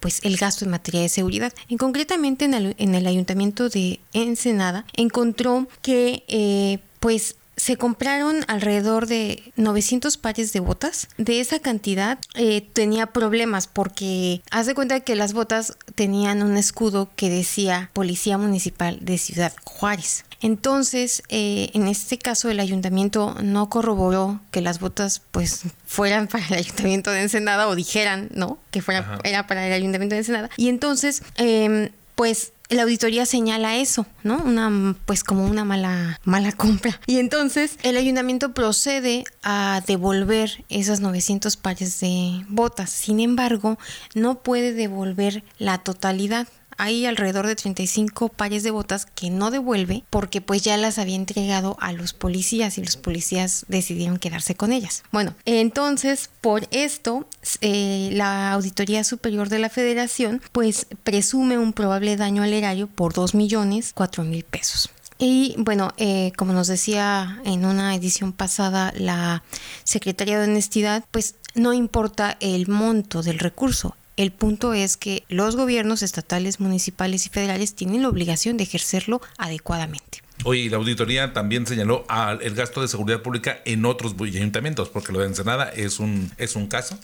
pues, 0.00 0.20
el 0.24 0.36
gasto 0.36 0.64
en 0.64 0.72
materia 0.72 1.02
de 1.02 1.08
seguridad. 1.08 1.52
En 1.68 1.78
concretamente 1.78 2.46
en 2.46 2.54
el, 2.54 2.74
en 2.78 2.94
el 2.96 3.06
ayuntamiento 3.06 3.68
de 3.68 4.00
Ensenada 4.12 4.86
encontró 4.94 5.68
que 5.82 6.15
eh, 6.28 6.78
pues 7.00 7.36
se 7.56 7.76
compraron 7.76 8.44
alrededor 8.48 9.06
de 9.06 9.42
900 9.56 10.16
pares 10.18 10.52
de 10.52 10.60
botas. 10.60 11.08
De 11.16 11.40
esa 11.40 11.58
cantidad 11.58 12.18
eh, 12.34 12.60
tenía 12.60 13.06
problemas 13.06 13.66
porque 13.66 14.42
haz 14.50 14.66
de 14.66 14.74
cuenta 14.74 15.00
que 15.00 15.16
las 15.16 15.32
botas 15.32 15.76
tenían 15.94 16.42
un 16.42 16.56
escudo 16.56 17.08
que 17.16 17.30
decía 17.30 17.90
Policía 17.94 18.36
Municipal 18.36 18.98
de 19.00 19.16
Ciudad 19.16 19.54
Juárez. 19.64 20.24
Entonces, 20.42 21.22
eh, 21.30 21.70
en 21.72 21.88
este 21.88 22.18
caso 22.18 22.50
el 22.50 22.60
ayuntamiento 22.60 23.34
no 23.42 23.70
corroboró 23.70 24.40
que 24.50 24.60
las 24.60 24.78
botas 24.78 25.22
pues 25.30 25.62
fueran 25.86 26.28
para 26.28 26.46
el 26.48 26.54
ayuntamiento 26.54 27.10
de 27.10 27.22
Ensenada 27.22 27.68
o 27.68 27.74
dijeran, 27.74 28.28
¿no? 28.34 28.58
Que 28.70 28.82
fuera, 28.82 29.18
era 29.24 29.46
para 29.46 29.66
el 29.66 29.72
ayuntamiento 29.72 30.14
de 30.14 30.20
Ensenada. 30.20 30.50
Y 30.58 30.68
entonces, 30.68 31.22
em, 31.36 31.88
pues 32.16 32.52
la 32.68 32.82
auditoría 32.82 33.26
señala 33.26 33.76
eso, 33.76 34.06
¿no? 34.22 34.38
Una, 34.38 34.96
pues 35.06 35.22
como 35.24 35.46
una 35.46 35.64
mala, 35.64 36.20
mala 36.24 36.52
compra. 36.52 37.00
Y 37.06 37.18
entonces 37.18 37.78
el 37.82 37.96
ayuntamiento 37.96 38.52
procede 38.52 39.24
a 39.42 39.82
devolver 39.86 40.64
esas 40.68 41.00
900 41.00 41.56
pares 41.56 42.00
de 42.00 42.44
botas. 42.48 42.90
Sin 42.90 43.20
embargo, 43.20 43.78
no 44.14 44.42
puede 44.42 44.72
devolver 44.72 45.44
la 45.58 45.78
totalidad 45.78 46.48
hay 46.76 47.06
alrededor 47.06 47.46
de 47.46 47.56
35 47.56 48.28
pares 48.28 48.62
de 48.62 48.70
botas 48.70 49.06
que 49.06 49.30
no 49.30 49.50
devuelve 49.50 50.04
porque 50.10 50.40
pues 50.40 50.62
ya 50.62 50.76
las 50.76 50.98
había 50.98 51.16
entregado 51.16 51.76
a 51.80 51.92
los 51.92 52.12
policías 52.12 52.78
y 52.78 52.84
los 52.84 52.96
policías 52.96 53.64
decidieron 53.68 54.18
quedarse 54.18 54.54
con 54.54 54.72
ellas. 54.72 55.02
Bueno, 55.12 55.34
entonces 55.44 56.30
por 56.40 56.66
esto 56.70 57.26
eh, 57.60 58.10
la 58.12 58.52
Auditoría 58.52 59.04
Superior 59.04 59.48
de 59.48 59.58
la 59.58 59.70
Federación 59.70 60.42
pues 60.52 60.86
presume 61.04 61.58
un 61.58 61.72
probable 61.72 62.16
daño 62.16 62.42
al 62.42 62.52
erario 62.52 62.86
por 62.86 63.12
2 63.12 63.34
millones 63.34 63.92
4 63.94 64.24
mil 64.24 64.44
pesos. 64.44 64.90
Y 65.18 65.54
bueno, 65.58 65.92
eh, 65.96 66.32
como 66.36 66.52
nos 66.52 66.66
decía 66.66 67.40
en 67.44 67.64
una 67.64 67.94
edición 67.94 68.32
pasada 68.32 68.92
la 68.96 69.42
Secretaría 69.84 70.38
de 70.38 70.44
Honestidad, 70.44 71.04
pues 71.10 71.36
no 71.54 71.72
importa 71.72 72.36
el 72.40 72.68
monto 72.68 73.22
del 73.22 73.38
recurso, 73.38 73.96
el 74.16 74.32
punto 74.32 74.72
es 74.72 74.96
que 74.96 75.24
los 75.28 75.56
gobiernos 75.56 76.02
estatales, 76.02 76.58
municipales 76.60 77.26
y 77.26 77.28
federales 77.28 77.74
tienen 77.74 78.02
la 78.02 78.08
obligación 78.08 78.56
de 78.56 78.64
ejercerlo 78.64 79.20
adecuadamente. 79.36 80.25
Oye, 80.44 80.70
la 80.70 80.76
auditoría 80.76 81.32
también 81.32 81.66
señaló 81.66 82.04
el 82.40 82.54
gasto 82.54 82.82
de 82.82 82.88
seguridad 82.88 83.22
pública 83.22 83.58
en 83.64 83.84
otros 83.84 84.14
ayuntamientos, 84.20 84.88
porque 84.88 85.12
lo 85.12 85.20
de 85.20 85.26
Ensenada 85.26 85.68
es 85.70 85.98
un, 85.98 86.30
es 86.38 86.56
un 86.56 86.66
caso. 86.66 86.98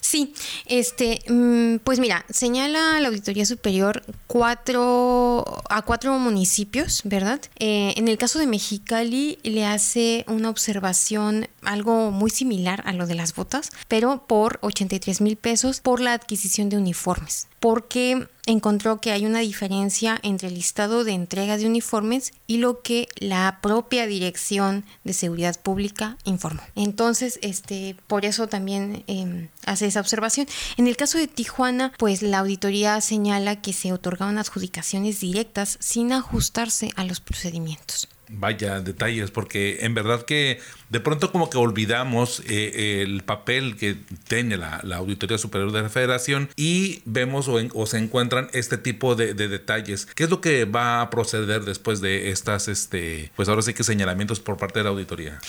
Sí, 0.00 0.34
este, 0.66 1.20
mm, 1.28 1.78
pues 1.82 1.98
mira, 1.98 2.24
señala 2.30 3.00
la 3.00 3.08
Auditoría 3.08 3.46
Superior 3.46 4.02
cuatro, 4.26 5.44
a 5.68 5.82
cuatro 5.82 6.16
municipios, 6.18 7.00
¿verdad? 7.04 7.40
Eh, 7.58 7.94
en 7.96 8.06
el 8.06 8.18
caso 8.18 8.38
de 8.38 8.46
Mexicali 8.46 9.38
le 9.42 9.66
hace 9.66 10.24
una 10.28 10.50
observación 10.50 11.48
algo 11.62 12.10
muy 12.10 12.30
similar 12.30 12.82
a 12.86 12.92
lo 12.92 13.06
de 13.06 13.14
las 13.14 13.34
botas, 13.34 13.70
pero 13.88 14.24
por 14.26 14.58
83 14.62 15.20
mil 15.20 15.36
pesos 15.36 15.80
por 15.80 16.00
la 16.00 16.12
adquisición 16.12 16.68
de 16.68 16.76
uniformes, 16.76 17.48
porque 17.58 18.28
encontró 18.46 19.00
que 19.00 19.12
hay 19.12 19.26
una 19.26 19.40
diferencia 19.40 20.18
entre 20.22 20.48
el 20.48 20.54
listado 20.54 21.04
de 21.04 21.12
entrega 21.12 21.56
de 21.56 21.66
uniformes 21.66 22.32
y 22.46 22.58
lo 22.58 22.82
que 22.82 23.08
la 23.16 23.58
propia 23.62 24.06
Dirección 24.06 24.84
de 25.04 25.12
Seguridad 25.12 25.58
Pública 25.60 26.16
informó. 26.24 26.62
Entonces, 26.74 27.38
este, 27.42 27.96
por 28.06 28.24
eso 28.24 28.46
también 28.46 29.04
em, 29.06 29.48
hace 29.64 29.86
esa 29.86 30.00
observación. 30.00 30.46
En 30.76 30.86
el 30.86 30.96
caso 30.96 31.18
de 31.18 31.28
Tijuana, 31.28 31.92
pues 31.98 32.22
la 32.22 32.38
auditoría 32.38 33.00
señala 33.00 33.60
que 33.60 33.72
se 33.72 33.92
otorgaron 33.92 34.38
adjudicaciones 34.38 35.20
directas 35.20 35.76
sin 35.80 36.12
ajustarse 36.12 36.90
a 36.96 37.04
los 37.04 37.20
procedimientos. 37.20 38.08
Vaya 38.28 38.80
detalles, 38.80 39.30
porque 39.30 39.78
en 39.82 39.94
verdad 39.94 40.24
que 40.24 40.58
de 40.94 41.00
pronto 41.00 41.32
como 41.32 41.50
que 41.50 41.58
olvidamos 41.58 42.40
eh, 42.46 43.02
el 43.02 43.24
papel 43.24 43.76
que 43.76 43.96
tiene 44.28 44.56
la, 44.56 44.80
Auditoría 44.94 45.38
Superior 45.38 45.72
de 45.72 45.82
la 45.82 45.88
Federación 45.88 46.48
y 46.54 47.02
vemos 47.04 47.48
o, 47.48 47.86
se 47.86 47.98
encuentran 47.98 48.48
este 48.52 48.78
tipo 48.78 49.16
de, 49.16 49.34
detalles. 49.34 50.06
¿Qué 50.06 50.22
es 50.22 50.30
lo 50.30 50.40
que 50.40 50.66
va 50.66 51.00
a 51.00 51.10
proceder 51.10 51.64
después 51.64 52.00
de 52.00 52.30
estas, 52.30 52.68
este, 52.68 53.32
pues 53.34 53.48
ahora 53.48 53.62
sí 53.62 53.74
que 53.74 53.82
señalamientos 53.82 54.38
por 54.38 54.56
parte 54.56 54.78
de 54.78 54.84
la 54.84 54.90
auditoría? 54.90 55.40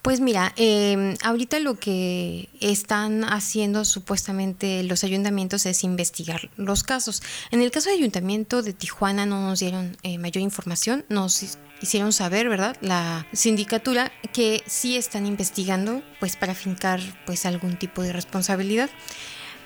Pues 0.00 0.20
mira, 0.20 0.54
em, 0.56 1.14
ahorita 1.22 1.58
lo 1.60 1.74
que 1.74 2.48
están 2.62 3.24
haciendo 3.24 3.84
supuestamente 3.84 4.82
los 4.84 5.04
ayuntamientos 5.04 5.66
es 5.66 5.84
investigar 5.84 6.48
los 6.56 6.84
casos. 6.84 7.22
En 7.50 7.60
el 7.60 7.70
caso 7.70 7.90
del 7.90 7.98
ayuntamiento 7.98 8.62
de 8.62 8.72
Tijuana 8.72 9.26
no 9.26 9.42
nos 9.42 9.60
dieron 9.60 9.98
eh, 10.02 10.16
mayor 10.16 10.42
información, 10.42 11.04
nos 11.10 11.58
hicieron 11.80 12.12
saber, 12.12 12.48
¿verdad? 12.48 12.76
La 12.80 13.26
sindicatura 13.32 14.12
que 14.32 14.62
sí 14.70 14.96
están 14.96 15.26
investigando, 15.26 16.00
pues 16.20 16.36
para 16.36 16.54
fincar 16.54 17.00
pues 17.26 17.44
algún 17.44 17.76
tipo 17.76 18.02
de 18.02 18.12
responsabilidad. 18.12 18.88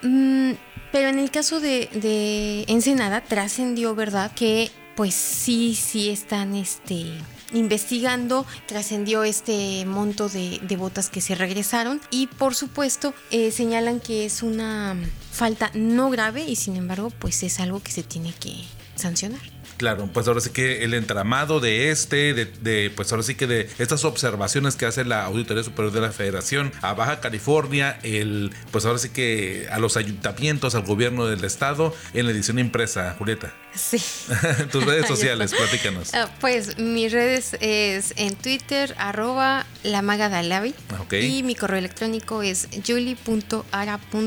Mm, 0.02 0.52
pero 0.92 1.08
en 1.08 1.18
el 1.18 1.30
caso 1.30 1.60
de, 1.60 2.64
Ensenada 2.68 3.20
trascendió, 3.20 3.94
¿verdad? 3.94 4.32
Que 4.34 4.70
pues 4.96 5.14
sí, 5.14 5.74
sí 5.74 6.08
están 6.08 6.54
este 6.54 7.06
investigando 7.52 8.46
trascendió 8.66 9.22
este 9.22 9.84
monto 9.84 10.28
de, 10.28 10.58
de, 10.60 10.76
botas 10.76 11.08
que 11.08 11.20
se 11.20 11.36
regresaron 11.36 12.00
y 12.10 12.26
por 12.26 12.54
supuesto 12.54 13.14
eh, 13.30 13.52
señalan 13.52 14.00
que 14.00 14.24
es 14.24 14.42
una 14.42 14.96
falta 15.30 15.70
no 15.74 16.10
grave 16.10 16.44
y 16.44 16.56
sin 16.56 16.74
embargo 16.74 17.10
pues 17.10 17.44
es 17.44 17.60
algo 17.60 17.80
que 17.80 17.92
se 17.92 18.02
tiene 18.02 18.32
que 18.32 18.54
sancionar. 18.96 19.53
Claro, 19.76 20.08
pues 20.12 20.28
ahora 20.28 20.40
sí 20.40 20.50
que 20.50 20.84
el 20.84 20.94
entramado 20.94 21.60
de 21.60 21.90
este, 21.90 22.34
de, 22.34 22.90
pues 22.94 23.10
ahora 23.12 23.22
sí 23.22 23.34
que 23.34 23.46
de 23.46 23.68
estas 23.78 24.04
observaciones 24.04 24.76
que 24.76 24.86
hace 24.86 25.04
la 25.04 25.24
Auditoría 25.24 25.62
Superior 25.62 25.92
de 25.92 26.00
la 26.00 26.12
Federación 26.12 26.72
a 26.82 26.94
Baja 26.94 27.20
California, 27.20 27.98
el, 28.02 28.52
pues 28.70 28.84
ahora 28.84 28.98
sí 28.98 29.10
que 29.10 29.68
a 29.70 29.78
los 29.78 29.96
ayuntamientos, 29.96 30.74
al 30.74 30.82
gobierno 30.82 31.26
del 31.26 31.44
estado, 31.44 31.94
en 32.12 32.26
la 32.26 32.32
edición 32.32 32.58
impresa, 32.58 33.14
Julieta. 33.18 33.52
Sí. 33.74 33.98
Tus 34.70 34.84
redes 34.84 35.06
sociales, 35.14 35.52
platícanos. 35.54 36.14
Ah, 36.14 36.30
pues 36.40 36.78
mis 36.78 37.12
redes 37.12 37.56
es 37.60 38.14
en 38.16 38.36
Twitter, 38.36 38.94
arroba 38.98 39.66
la 39.82 40.02
maga 40.02 40.28
Dalavi. 40.28 40.74
Y 41.10 41.42
mi 41.42 41.54
correo 41.54 41.78
electrónico 41.78 42.42
es 42.42 42.68
julie.ara.dom 42.86 44.20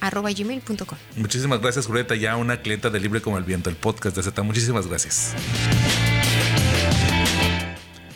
arroba 0.00 0.30
gmail.com. 0.32 0.98
Muchísimas 1.16 1.60
gracias, 1.60 1.86
Julieta. 1.86 2.14
Ya 2.14 2.36
una 2.36 2.60
clienta 2.62 2.90
de 2.90 3.00
Libre 3.00 3.20
como 3.20 3.38
el 3.38 3.44
Viento, 3.44 3.70
el 3.70 3.76
podcast 3.76 4.16
de 4.16 4.22
Z. 4.22 4.41
Muchísimas 4.42 4.86
gracias. 4.86 5.34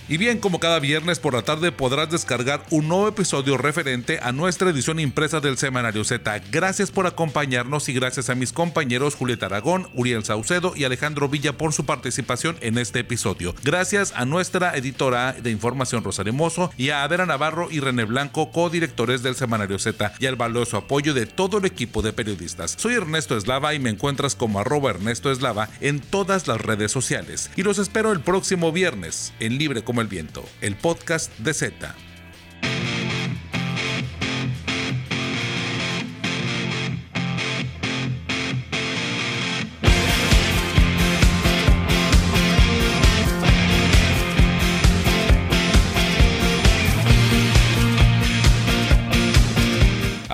Y 0.08 0.18
bien, 0.18 0.38
como 0.38 0.60
cada 0.60 0.78
viernes 0.78 1.18
por 1.18 1.34
la 1.34 1.42
tarde 1.42 1.72
podrás 1.72 2.08
descargar 2.08 2.62
un 2.70 2.86
nuevo 2.86 3.08
episodio 3.08 3.56
referente 3.56 4.20
a 4.22 4.30
nuestra 4.30 4.70
edición 4.70 5.00
impresa 5.00 5.40
del 5.40 5.58
Semanario 5.58 6.04
Z. 6.04 6.42
Gracias 6.52 6.92
por 6.92 7.08
acompañarnos 7.08 7.88
y 7.88 7.92
gracias 7.92 8.30
a 8.30 8.36
mis 8.36 8.52
compañeros 8.52 9.16
Julieta 9.16 9.46
Aragón, 9.46 9.88
Uriel 9.94 10.22
Saucedo 10.22 10.74
y 10.76 10.84
Alejandro 10.84 11.28
Villa 11.28 11.58
por 11.58 11.72
su 11.72 11.84
participación 11.86 12.56
en 12.60 12.78
este 12.78 13.00
episodio. 13.00 13.52
Gracias 13.64 14.12
a 14.14 14.26
nuestra 14.26 14.76
editora 14.76 15.32
de 15.32 15.50
información 15.50 16.04
Rosario 16.04 16.32
Mozo 16.32 16.70
y 16.76 16.90
a 16.90 17.02
Adera 17.02 17.26
Navarro 17.26 17.66
y 17.68 17.80
René 17.80 18.04
Blanco, 18.04 18.52
codirectores 18.52 19.24
del 19.24 19.34
Semanario 19.34 19.80
Z 19.80 20.12
y 20.20 20.26
al 20.26 20.36
valioso 20.36 20.76
apoyo 20.76 21.14
de 21.14 21.26
todo 21.26 21.58
el 21.58 21.64
equipo 21.64 22.02
de 22.02 22.12
periodistas. 22.12 22.76
Soy 22.78 22.94
Ernesto 22.94 23.36
Eslava 23.36 23.74
y 23.74 23.80
me 23.80 23.90
encuentras 23.90 24.36
como 24.36 24.60
arroba 24.60 24.90
Ernesto 24.90 25.32
Eslava 25.32 25.68
en 25.80 25.98
todas 25.98 26.46
las 26.46 26.60
redes 26.60 26.92
sociales. 26.92 27.50
Y 27.56 27.64
los 27.64 27.78
espero 27.78 28.12
el 28.12 28.20
próximo 28.20 28.70
viernes 28.70 29.32
en 29.40 29.58
Libre 29.58 29.82
como 29.96 30.02
el 30.02 30.08
Viento, 30.08 30.44
el 30.60 30.76
podcast 30.76 31.32
de 31.38 31.54
Z. 31.54 32.05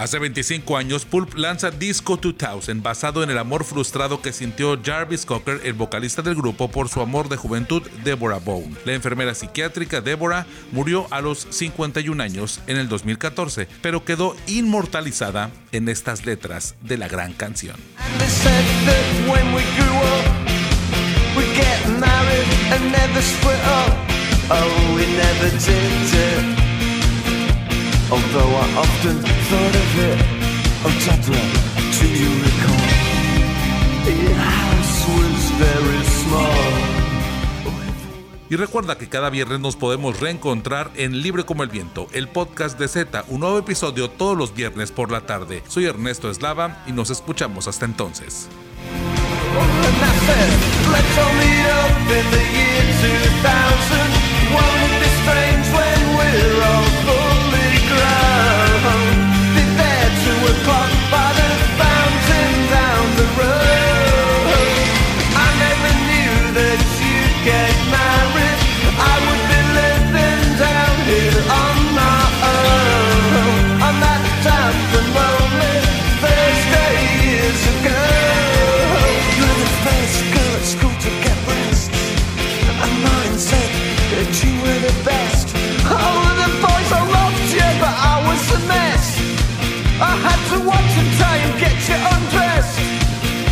Hace 0.02 0.18
25 0.18 0.76
años, 0.76 1.04
Pulp 1.04 1.34
lanza 1.36 1.70
Disco 1.70 2.18
2000, 2.20 2.80
basado 2.80 3.22
en 3.22 3.30
el 3.30 3.38
amor 3.38 3.62
frustrado 3.62 4.20
que 4.20 4.32
sintió 4.32 4.76
Jarvis 4.84 5.24
Cocker, 5.24 5.60
el 5.62 5.74
vocalista 5.74 6.22
del 6.22 6.34
grupo, 6.34 6.68
por 6.68 6.88
su 6.88 7.00
amor 7.00 7.28
de 7.28 7.36
juventud, 7.36 7.84
Deborah 8.02 8.40
Bone. 8.40 8.74
La 8.84 8.94
enfermera 8.94 9.32
psiquiátrica 9.32 10.00
Deborah 10.00 10.44
murió 10.72 11.06
a 11.12 11.20
los 11.20 11.46
51 11.50 12.20
años 12.20 12.58
en 12.66 12.78
el 12.78 12.88
2014, 12.88 13.68
pero 13.80 14.04
quedó 14.04 14.34
inmortalizada 14.48 15.52
en 15.70 15.88
estas 15.88 16.26
letras 16.26 16.74
de 16.80 16.98
la 16.98 17.06
gran 17.06 17.32
canción. 17.32 17.76
Although 28.12 28.52
I 28.64 28.66
often 28.76 29.16
thought 29.48 29.76
of 29.84 29.98
it 30.10 30.20
Deborah, 31.00 31.50
do 31.96 32.06
you 32.20 32.30
recall 32.44 32.84
Your 34.04 34.34
house 34.36 35.08
was 35.16 35.50
very 35.56 36.04
small 36.20 36.92
y 38.50 38.56
recuerda 38.56 38.98
que 38.98 39.08
cada 39.08 39.30
viernes 39.30 39.60
nos 39.60 39.76
podemos 39.76 40.20
reencontrar 40.20 40.90
en 40.96 41.22
Libre 41.22 41.46
como 41.46 41.62
el 41.62 41.70
Viento, 41.70 42.08
el 42.12 42.28
podcast 42.28 42.78
de 42.78 42.86
Z, 42.86 43.24
un 43.28 43.40
nuevo 43.40 43.56
episodio 43.56 44.10
todos 44.10 44.36
los 44.36 44.54
viernes 44.54 44.92
por 44.92 45.10
la 45.10 45.22
tarde. 45.22 45.62
Soy 45.68 45.86
Ernesto 45.86 46.30
Eslava 46.30 46.84
y 46.86 46.92
nos 46.92 47.08
escuchamos 47.08 47.66
hasta 47.66 47.86
entonces. 47.86 48.50
you 84.40 84.54
were 84.64 84.80
the 84.80 84.96
best. 85.04 85.52
All 85.84 86.24
of 86.24 86.36
the 86.40 86.52
boys 86.64 86.88
I 86.88 87.02
loved 87.04 87.48
you, 87.52 87.68
but 87.84 87.92
I 87.92 88.16
was 88.24 88.42
a 88.56 88.60
mess. 88.64 89.04
I 90.00 90.12
had 90.24 90.40
to 90.52 90.58
watch 90.64 90.92
and 90.96 91.10
tie 91.20 91.40
and 91.44 91.54
get 91.60 91.76
you 91.84 91.98
undressed. 92.00 92.80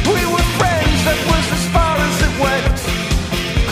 We 0.09 0.21
were 0.33 0.47
friends, 0.57 0.99
that 1.05 1.21
was 1.29 1.47
as 1.53 1.65
far 1.77 1.95
as 2.01 2.17
it 2.25 2.35
went. 2.41 2.79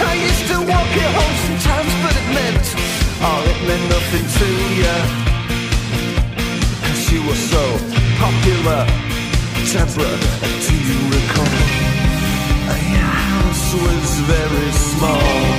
I 0.05 0.13
used 0.21 0.47
to 0.53 0.57
walk 0.69 0.91
you 1.01 1.09
home 1.17 1.37
sometimes, 1.49 1.93
but 2.05 2.13
it 2.13 2.29
meant, 2.37 2.67
oh, 3.25 3.41
it 3.53 3.61
meant 3.65 3.85
nothing 3.89 4.27
to 4.39 4.49
you. 4.77 4.97
Cause 6.85 7.03
you 7.09 7.21
were 7.25 7.41
so 7.55 7.65
popular. 8.21 8.85
Deborah, 9.73 10.19
do 10.61 10.75
you 10.77 10.99
recall? 11.17 11.57
Your 12.93 13.17
house 13.33 13.73
was 13.75 14.09
very 14.29 14.71
small. 14.73 15.58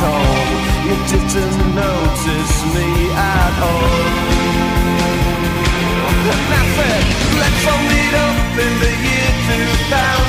cold. 0.00 0.58
You 0.86 0.96
didn't 1.12 1.74
notice 1.74 2.54
me 2.74 2.88
at 3.12 3.54
all. 3.68 4.04
And 6.30 6.42
that's 6.50 6.76
it. 6.90 7.04
Let's 7.40 7.58
left 7.58 7.58
folded 7.66 8.14
up 8.26 8.38
in 8.64 8.72
the 8.82 8.92
year 9.06 9.30
2000. 9.90 10.27